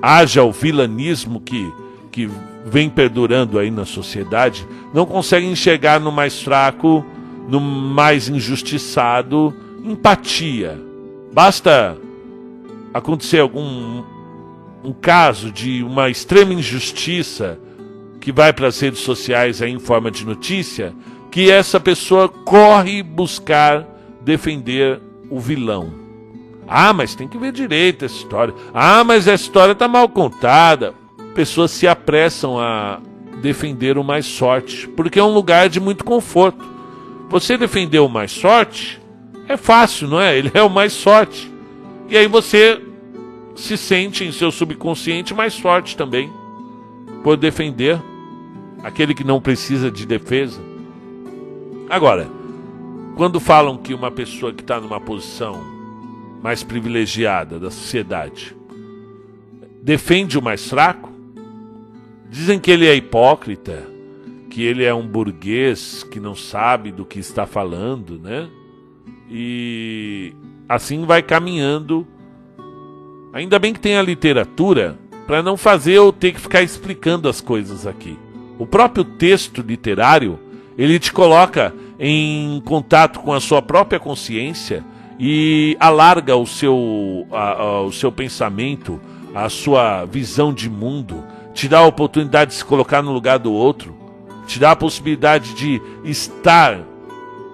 haja 0.00 0.42
o 0.42 0.52
vilanismo 0.52 1.40
que, 1.40 1.72
que 2.10 2.28
vem 2.64 2.88
perdurando 2.88 3.58
aí 3.58 3.70
na 3.70 3.84
sociedade, 3.84 4.66
não 4.94 5.04
conseguem 5.04 5.50
enxergar 5.50 6.00
no 6.00 6.12
mais 6.12 6.40
fraco, 6.40 7.04
no 7.48 7.60
mais 7.60 8.28
injustiçado, 8.28 9.54
empatia. 9.84 10.80
Basta 11.32 11.96
acontecer 12.94 13.40
algum 13.40 14.02
um 14.84 14.92
caso 14.92 15.50
de 15.50 15.82
uma 15.82 16.10
extrema 16.10 16.52
injustiça 16.52 17.58
que 18.20 18.32
vai 18.32 18.52
para 18.52 18.68
as 18.68 18.78
redes 18.80 19.00
sociais 19.00 19.62
aí 19.62 19.70
em 19.70 19.78
forma 19.78 20.10
de 20.10 20.24
notícia, 20.24 20.92
que 21.30 21.50
essa 21.50 21.78
pessoa 21.78 22.28
corre 22.28 23.02
buscar 23.02 23.86
defender 24.20 25.00
o 25.30 25.40
vilão. 25.40 25.92
Ah, 26.68 26.92
mas 26.92 27.14
tem 27.14 27.28
que 27.28 27.38
ver 27.38 27.52
direito 27.52 28.04
essa 28.04 28.14
história. 28.14 28.54
Ah, 28.72 29.02
mas 29.04 29.26
essa 29.26 29.42
história 29.42 29.72
está 29.72 29.88
mal 29.88 30.08
contada. 30.08 30.94
Pessoas 31.34 31.70
se 31.70 31.86
apressam 31.86 32.58
a 32.58 33.00
defender 33.40 33.98
o 33.98 34.04
mais 34.04 34.26
sorte, 34.26 34.86
porque 34.88 35.18
é 35.18 35.24
um 35.24 35.32
lugar 35.32 35.68
de 35.68 35.80
muito 35.80 36.04
conforto. 36.04 36.64
Você 37.28 37.56
defender 37.56 37.98
o 37.98 38.08
mais 38.08 38.30
sorte 38.30 39.00
é 39.48 39.56
fácil, 39.56 40.08
não 40.08 40.20
é? 40.20 40.36
Ele 40.36 40.50
é 40.54 40.62
o 40.62 40.70
mais 40.70 40.92
sorte. 40.92 41.50
E 42.08 42.16
aí 42.16 42.26
você 42.26 42.80
se 43.56 43.76
sente 43.76 44.24
em 44.24 44.32
seu 44.32 44.50
subconsciente 44.50 45.34
mais 45.34 45.58
forte 45.58 45.96
também 45.96 46.30
por 47.22 47.36
defender 47.36 48.00
aquele 48.82 49.14
que 49.14 49.24
não 49.24 49.40
precisa 49.40 49.90
de 49.90 50.06
defesa. 50.06 50.60
Agora, 51.88 52.28
quando 53.16 53.38
falam 53.38 53.76
que 53.76 53.94
uma 53.94 54.10
pessoa 54.10 54.52
que 54.52 54.62
está 54.62 54.80
numa 54.80 55.00
posição 55.00 55.60
mais 56.42 56.62
privilegiada 56.62 57.58
da 57.58 57.70
sociedade 57.70 58.56
defende 59.82 60.38
o 60.38 60.42
mais 60.42 60.68
fraco, 60.68 61.11
dizem 62.32 62.58
que 62.58 62.70
ele 62.70 62.86
é 62.86 62.94
hipócrita, 62.94 63.86
que 64.48 64.64
ele 64.64 64.84
é 64.84 64.94
um 64.94 65.06
burguês 65.06 66.02
que 66.02 66.18
não 66.18 66.34
sabe 66.34 66.90
do 66.90 67.04
que 67.04 67.18
está 67.18 67.46
falando, 67.46 68.18
né? 68.18 68.48
E 69.30 70.32
assim 70.66 71.04
vai 71.04 71.22
caminhando. 71.22 72.06
Ainda 73.34 73.58
bem 73.58 73.74
que 73.74 73.80
tem 73.80 73.98
a 73.98 74.02
literatura 74.02 74.98
para 75.26 75.42
não 75.42 75.58
fazer 75.58 75.92
eu 75.92 76.10
ter 76.10 76.32
que 76.32 76.40
ficar 76.40 76.62
explicando 76.62 77.28
as 77.28 77.42
coisas 77.42 77.86
aqui. 77.86 78.18
O 78.58 78.66
próprio 78.66 79.04
texto 79.04 79.60
literário, 79.60 80.38
ele 80.76 80.98
te 80.98 81.12
coloca 81.12 81.74
em 81.98 82.62
contato 82.64 83.20
com 83.20 83.34
a 83.34 83.40
sua 83.40 83.60
própria 83.60 84.00
consciência 84.00 84.82
e 85.18 85.76
alarga 85.78 86.34
o 86.34 86.46
seu, 86.46 87.26
a, 87.30 87.52
a, 87.52 87.82
o 87.82 87.92
seu 87.92 88.10
pensamento, 88.10 88.98
a 89.34 89.50
sua 89.50 90.06
visão 90.06 90.52
de 90.52 90.68
mundo, 90.68 91.22
te 91.54 91.68
dá 91.68 91.78
a 91.78 91.86
oportunidade 91.86 92.52
de 92.52 92.56
se 92.56 92.64
colocar 92.64 93.02
no 93.02 93.12
lugar 93.12 93.38
do 93.38 93.52
outro, 93.52 93.94
te 94.46 94.58
dá 94.58 94.72
a 94.72 94.76
possibilidade 94.76 95.54
de 95.54 95.80
estar 96.04 96.80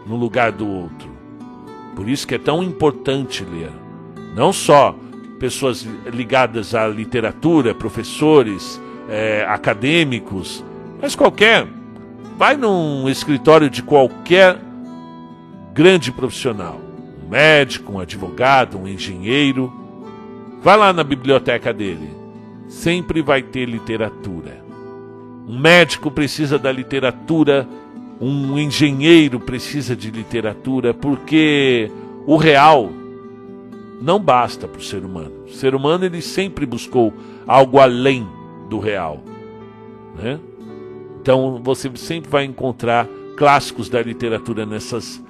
no 0.07 0.17
lugar 0.17 0.53
do 0.53 0.67
outro. 0.69 1.09
Por 1.95 2.09
isso 2.09 2.27
que 2.27 2.35
é 2.35 2.39
tão 2.39 2.63
importante 2.63 3.45
ler. 3.45 3.73
Não 4.35 4.53
só 4.53 4.95
pessoas 5.39 5.87
ligadas 6.07 6.75
à 6.75 6.87
literatura, 6.87 7.75
professores, 7.75 8.81
é, 9.09 9.45
acadêmicos, 9.49 10.65
mas 11.01 11.15
qualquer. 11.15 11.67
Vai 12.37 12.57
num 12.57 13.09
escritório 13.09 13.69
de 13.69 13.83
qualquer 13.83 14.59
grande 15.73 16.13
profissional, 16.13 16.81
um 17.25 17.29
médico, 17.29 17.93
um 17.93 18.01
advogado, 18.01 18.79
um 18.79 18.87
engenheiro. 18.87 19.73
Vai 20.63 20.77
lá 20.77 20.93
na 20.93 21.03
biblioteca 21.03 21.73
dele. 21.73 22.18
Sempre 22.69 23.23
vai 23.23 23.43
ter 23.43 23.67
literatura. 23.67 24.63
Um 25.49 25.59
médico 25.59 26.11
precisa 26.11 26.59
da 26.59 26.71
literatura, 26.71 27.67
um 28.21 28.59
engenheiro 28.59 29.41
precisa 29.41 29.97
de 29.97 30.11
literatura, 30.11 30.93
porque 30.93 31.91
o 32.27 32.37
real 32.37 32.91
não 34.01 34.21
basta 34.21 34.69
para 34.69 34.79
o 34.79 34.83
ser 34.83 35.05
humano. 35.05 35.45
O 35.47 35.53
ser 35.53 35.75
humano 35.75 36.05
ele 36.05 36.21
sempre 36.21 36.67
buscou 36.67 37.13
algo 37.47 37.79
além 37.79 38.27
do 38.69 38.79
real. 38.79 39.23
Né? 40.17 40.39
Então 41.21 41.61
você 41.63 41.91
sempre 41.97 42.31
vai 42.31 42.45
encontrar 42.45 43.09
clássicos 43.37 43.89
da 43.89 44.03
literatura 44.03 44.67
nessas 44.67 45.23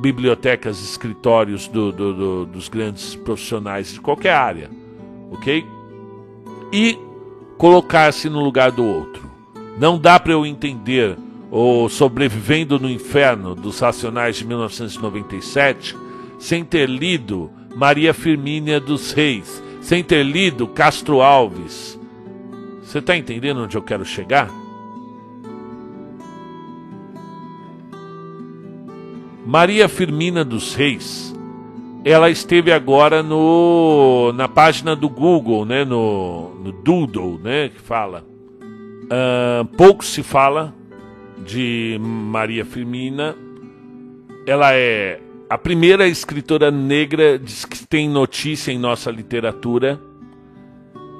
bibliotecas, 0.00 0.82
escritórios 0.82 1.68
do, 1.68 1.92
do, 1.92 2.14
do, 2.14 2.46
dos 2.46 2.68
grandes 2.68 3.14
profissionais 3.14 3.92
de 3.92 4.00
qualquer 4.00 4.34
área, 4.34 4.70
ok? 5.30 5.64
E 6.72 6.98
colocar-se 7.58 8.28
no 8.28 8.40
lugar 8.40 8.70
do 8.70 8.84
outro. 8.84 9.30
Não 9.78 9.98
dá 9.98 10.18
para 10.18 10.32
eu 10.32 10.46
entender 10.46 11.16
o 11.50 11.88
Sobrevivendo 11.88 12.78
no 12.80 12.90
Inferno 12.90 13.54
dos 13.54 13.78
Racionais 13.78 14.36
de 14.36 14.46
1997 14.46 15.96
sem 16.38 16.64
ter 16.64 16.88
lido 16.88 17.50
Maria 17.76 18.12
Firmínia 18.12 18.80
dos 18.80 19.12
Reis, 19.12 19.62
sem 19.80 20.02
ter 20.02 20.24
lido 20.24 20.66
Castro 20.66 21.20
Alves. 21.20 21.98
Você 22.82 22.98
está 22.98 23.16
entendendo 23.16 23.62
onde 23.62 23.76
eu 23.76 23.82
quero 23.82 24.04
chegar? 24.04 24.50
Maria 29.46 29.88
Firmina 29.88 30.44
dos 30.44 30.74
Reis, 30.74 31.31
ela 32.04 32.30
esteve 32.30 32.72
agora 32.72 33.22
no, 33.22 34.32
na 34.34 34.48
página 34.48 34.96
do 34.96 35.08
Google, 35.08 35.64
né, 35.64 35.84
no, 35.84 36.54
no 36.56 36.72
Doodle, 36.72 37.38
né, 37.42 37.68
que 37.68 37.80
fala. 37.80 38.24
Uh, 39.04 39.64
pouco 39.76 40.04
se 40.04 40.22
fala 40.22 40.74
de 41.44 41.98
Maria 42.00 42.64
Firmina. 42.64 43.36
Ela 44.46 44.74
é 44.74 45.20
a 45.48 45.58
primeira 45.58 46.08
escritora 46.08 46.70
negra 46.70 47.38
que 47.38 47.86
tem 47.86 48.08
notícia 48.08 48.72
em 48.72 48.78
nossa 48.78 49.10
literatura 49.10 50.00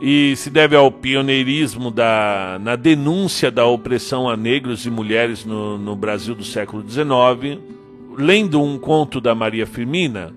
e 0.00 0.34
se 0.36 0.50
deve 0.50 0.74
ao 0.74 0.90
pioneirismo 0.90 1.90
da, 1.90 2.58
na 2.60 2.74
denúncia 2.74 3.50
da 3.50 3.66
opressão 3.66 4.28
a 4.28 4.36
negros 4.36 4.84
e 4.84 4.90
mulheres 4.90 5.44
no, 5.44 5.78
no 5.78 5.94
Brasil 5.94 6.34
do 6.34 6.42
século 6.42 6.82
XIX 6.88 7.60
lendo 8.16 8.60
um 8.62 8.78
conto 8.78 9.20
da 9.20 9.34
Maria 9.34 9.66
Firmina, 9.66 10.34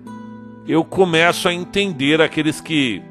eu 0.68 0.84
começo 0.84 1.48
a 1.48 1.54
entender 1.54 2.20
aqueles 2.20 2.60
que 2.60 3.02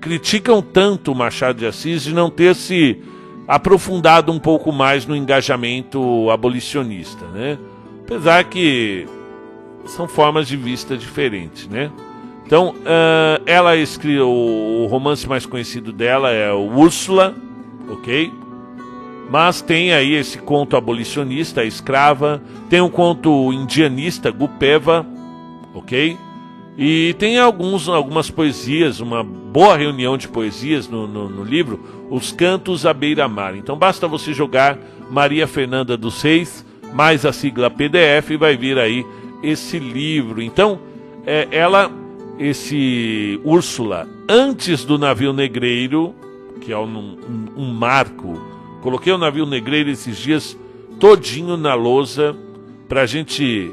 criticam 0.00 0.62
tanto 0.62 1.12
o 1.12 1.14
Machado 1.14 1.58
de 1.58 1.66
Assis 1.66 2.02
de 2.02 2.12
não 2.12 2.28
ter 2.30 2.54
se 2.54 3.00
aprofundado 3.46 4.32
um 4.32 4.38
pouco 4.38 4.72
mais 4.72 5.06
no 5.06 5.16
engajamento 5.16 6.30
abolicionista, 6.30 7.26
né? 7.26 7.58
Apesar 8.04 8.44
que 8.44 9.06
são 9.86 10.06
formas 10.06 10.46
de 10.46 10.56
vista 10.56 10.96
diferentes, 10.96 11.68
né? 11.68 11.90
Então, 12.46 12.70
uh, 12.70 13.42
ela 13.46 13.76
escreveu 13.76 14.28
o 14.28 14.86
romance 14.86 15.28
mais 15.28 15.46
conhecido 15.46 15.92
dela 15.92 16.30
é 16.30 16.52
o 16.52 16.70
Úrsula, 16.76 17.34
ok? 17.88 18.32
Mas 19.30 19.62
tem 19.62 19.92
aí 19.92 20.14
esse 20.14 20.38
conto 20.38 20.76
abolicionista, 20.76 21.62
a 21.62 21.64
escrava, 21.64 22.42
tem 22.68 22.80
um 22.80 22.90
conto 22.90 23.52
indianista, 23.52 24.30
Gupeva, 24.30 25.06
ok? 25.74 26.18
E 26.76 27.14
tem 27.18 27.38
alguns, 27.38 27.88
algumas 27.88 28.30
poesias, 28.30 29.00
uma 29.00 29.22
boa 29.22 29.76
reunião 29.76 30.16
de 30.16 30.26
poesias 30.26 30.88
no, 30.88 31.06
no, 31.06 31.28
no 31.28 31.44
livro, 31.44 32.06
Os 32.10 32.32
Cantos 32.32 32.86
à 32.86 32.94
Beira-Mar. 32.94 33.56
Então 33.56 33.76
basta 33.76 34.08
você 34.08 34.32
jogar 34.32 34.78
Maria 35.10 35.46
Fernanda 35.46 35.96
dos 35.96 36.22
Reis, 36.22 36.64
mais 36.94 37.26
a 37.26 37.32
sigla 37.32 37.68
PDF, 37.68 38.30
e 38.30 38.36
vai 38.36 38.56
vir 38.56 38.78
aí 38.78 39.04
esse 39.42 39.78
livro. 39.78 40.40
Então, 40.40 40.78
é, 41.26 41.46
ela, 41.50 41.90
esse 42.38 43.38
Úrsula, 43.44 44.08
antes 44.28 44.84
do 44.84 44.98
navio 44.98 45.32
negreiro, 45.32 46.14
que 46.60 46.72
é 46.72 46.78
um, 46.78 47.18
um, 47.28 47.62
um 47.62 47.74
marco 47.74 48.52
Coloquei 48.82 49.12
o 49.12 49.18
navio 49.18 49.46
negreiro 49.46 49.88
esses 49.90 50.18
dias 50.18 50.58
todinho 50.98 51.56
na 51.56 51.72
lousa 51.72 52.36
para 52.88 53.02
a 53.02 53.06
gente, 53.06 53.72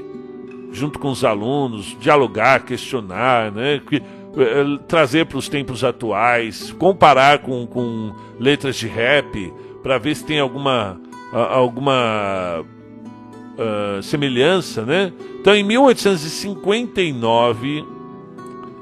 junto 0.72 1.00
com 1.00 1.10
os 1.10 1.24
alunos, 1.24 1.98
dialogar, 2.00 2.64
questionar, 2.64 3.52
né? 3.52 3.82
Eh, 3.92 4.80
trazer 4.88 5.26
para 5.26 5.38
os 5.38 5.50
tempos 5.50 5.84
atuais, 5.84 6.72
comparar 6.78 7.40
com, 7.40 7.66
com 7.66 8.14
letras 8.40 8.76
de 8.76 8.88
rap 8.88 9.52
para 9.82 9.98
ver 9.98 10.16
se 10.16 10.24
tem 10.24 10.40
alguma, 10.40 11.02
alguma 11.32 12.62
uh, 12.62 14.04
semelhança, 14.04 14.86
né? 14.86 15.12
Então, 15.40 15.56
em 15.56 15.64
1859, 15.64 17.84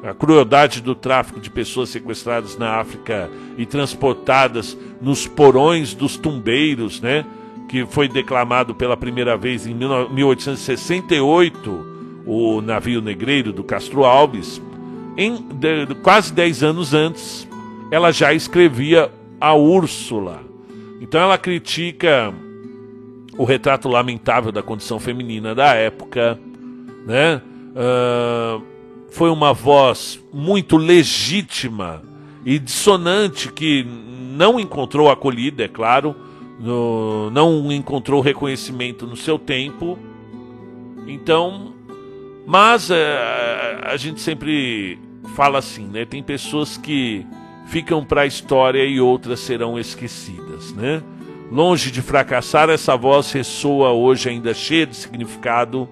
a 0.04 0.14
crueldade 0.14 0.82
do 0.82 0.94
tráfico 0.94 1.40
de 1.40 1.50
pessoas 1.50 1.88
sequestradas 1.90 2.58
na 2.58 2.76
África 2.76 3.30
e 3.58 3.66
transportadas 3.66 4.78
nos 5.02 5.26
porões 5.28 5.94
dos 5.94 6.18
tumbeiros, 6.18 7.00
né? 7.02 7.26
Que 7.68 7.86
foi 7.86 8.08
declamado 8.08 8.74
pela 8.74 8.96
primeira 8.96 9.36
vez 9.36 9.68
em 9.68 9.74
1868, 9.74 12.24
o 12.26 12.62
navio 12.62 13.02
negreiro 13.02 13.52
do 13.52 13.64
Castro 13.64 14.06
Alves. 14.06 14.62
Em 15.18 15.36
de, 15.36 15.94
quase 16.02 16.32
10 16.34 16.64
anos 16.64 16.94
antes, 16.94 17.48
ela 17.92 18.12
já 18.12 18.34
escrevia 18.34 19.12
a 19.40 19.54
Úrsula. 19.54 20.42
Então 21.02 21.22
ela 21.22 21.38
critica 21.38 22.34
o 23.38 23.44
retrato 23.44 23.88
lamentável 23.88 24.52
da 24.52 24.64
condição 24.64 25.00
feminina 25.00 25.54
da 25.54 25.74
época, 25.74 26.40
né? 27.06 27.42
Uh, 27.76 28.64
foi 29.12 29.30
uma 29.30 29.54
voz 29.54 30.20
muito 30.34 30.76
legítima 30.76 32.02
e 32.46 32.58
dissonante 32.58 33.52
que 33.52 33.86
não 34.36 34.60
encontrou 34.60 35.10
acolhida, 35.10 35.64
é 35.64 35.68
claro, 35.68 36.16
não 36.60 37.72
encontrou 37.72 38.22
reconhecimento 38.22 39.06
no 39.06 39.16
seu 39.16 39.38
tempo. 39.38 39.98
Então, 41.08 41.74
mas 42.46 42.90
é, 42.92 43.82
a 43.84 43.96
gente 43.98 44.22
sempre 44.22 45.00
fala 45.36 45.60
assim, 45.60 45.86
né? 45.88 46.06
Tem 46.06 46.24
pessoas 46.24 46.78
que 46.78 47.26
ficam 47.68 48.04
para 48.04 48.22
a 48.22 48.26
história 48.26 48.84
e 48.86 49.00
outras 49.00 49.40
serão 49.40 49.78
esquecidas, 49.78 50.74
né? 50.74 51.02
Longe 51.52 51.92
de 51.92 52.02
fracassar, 52.02 52.70
essa 52.70 52.98
voz 52.98 53.32
ressoa 53.32 53.92
hoje 53.92 54.30
ainda 54.30 54.54
cheia 54.54 54.86
de 54.86 54.96
significado 54.96 55.88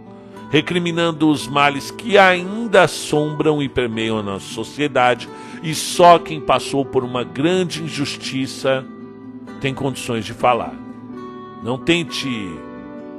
recriminando 0.56 1.30
os 1.30 1.48
males 1.48 1.92
que 1.92 2.18
ainda 2.18 2.84
assombram 2.84 3.62
e 3.62 3.68
permeiam 3.68 4.20
a 4.20 4.24
nossa 4.24 4.46
sociedade, 4.54 5.28
e 5.64 5.74
só 5.74 6.20
quem 6.20 6.40
passou 6.40 6.86
por 6.86 7.04
uma 7.04 7.24
grande 7.24 7.84
injustiça 7.84 8.86
tem 9.62 9.74
condições 9.74 10.26
de 10.26 10.34
falar. 10.34 10.74
Não 11.64 11.78
tente 11.78 12.30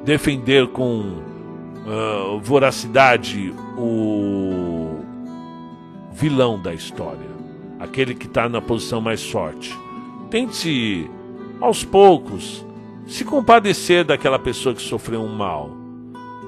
defender 0.04 0.68
com 0.68 1.00
uh, 1.00 2.40
voracidade 2.40 3.52
o 3.76 5.00
vilão 6.12 6.60
da 6.60 6.72
história, 6.72 7.28
aquele 7.78 8.14
que 8.14 8.26
está 8.26 8.48
na 8.48 8.60
posição 8.60 9.00
mais 9.00 9.28
forte. 9.28 9.76
Tente, 10.30 11.10
aos 11.60 11.84
poucos, 11.84 12.64
se 13.06 13.24
compadecer 13.24 14.04
daquela 14.04 14.38
pessoa 14.38 14.74
que 14.74 14.82
sofreu 14.82 15.20
um 15.20 15.34
mal 15.34 15.86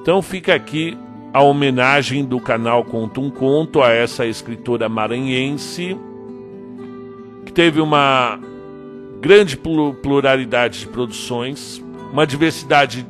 então 0.01 0.21
fica 0.21 0.55
aqui 0.55 0.97
a 1.33 1.41
homenagem 1.41 2.25
do 2.25 2.39
canal 2.39 2.83
Conto 2.83 3.21
um 3.21 3.29
Conto 3.29 3.83
a 3.83 3.91
essa 3.91 4.25
escritora 4.25 4.87
maranhense 4.87 5.95
que 7.45 7.51
teve 7.51 7.81
uma 7.81 8.39
grande 9.19 9.57
pluralidade 9.57 10.79
de 10.79 10.87
produções, 10.87 11.83
uma 12.11 12.25
diversidade 12.25 13.05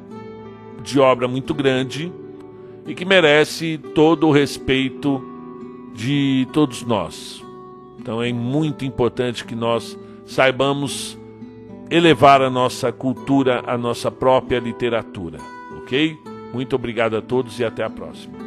de 0.84 0.99
obra 0.99 1.28
muito 1.28 1.53
grande 1.53 2.12
e 2.86 2.93
que 2.93 3.05
merece 3.05 3.80
todo 3.93 4.28
o 4.28 4.32
respeito 4.32 5.24
de 5.93 6.47
todos 6.51 6.84
nós. 6.84 7.43
Então 7.99 8.24
é 8.24 8.32
muito 8.34 8.86
importante 8.86 9.45
que 9.45 9.55
nós 9.55 9.97
saibamos 10.26 11.18
elevar 11.89 12.41
a 12.41 12.49
nossa 12.49 12.91
cultura, 12.91 13.64
a 13.66 13.78
nossa 13.78 14.10
própria 14.10 14.60
literatura, 14.60 15.39
ok? 15.78 16.18
Muito 16.53 16.76
obrigado 16.76 17.18
a 17.18 17.22
todos 17.22 17.60
e 17.60 17.66
até 17.66 17.84
a 17.84 17.89
próxima. 17.89 18.38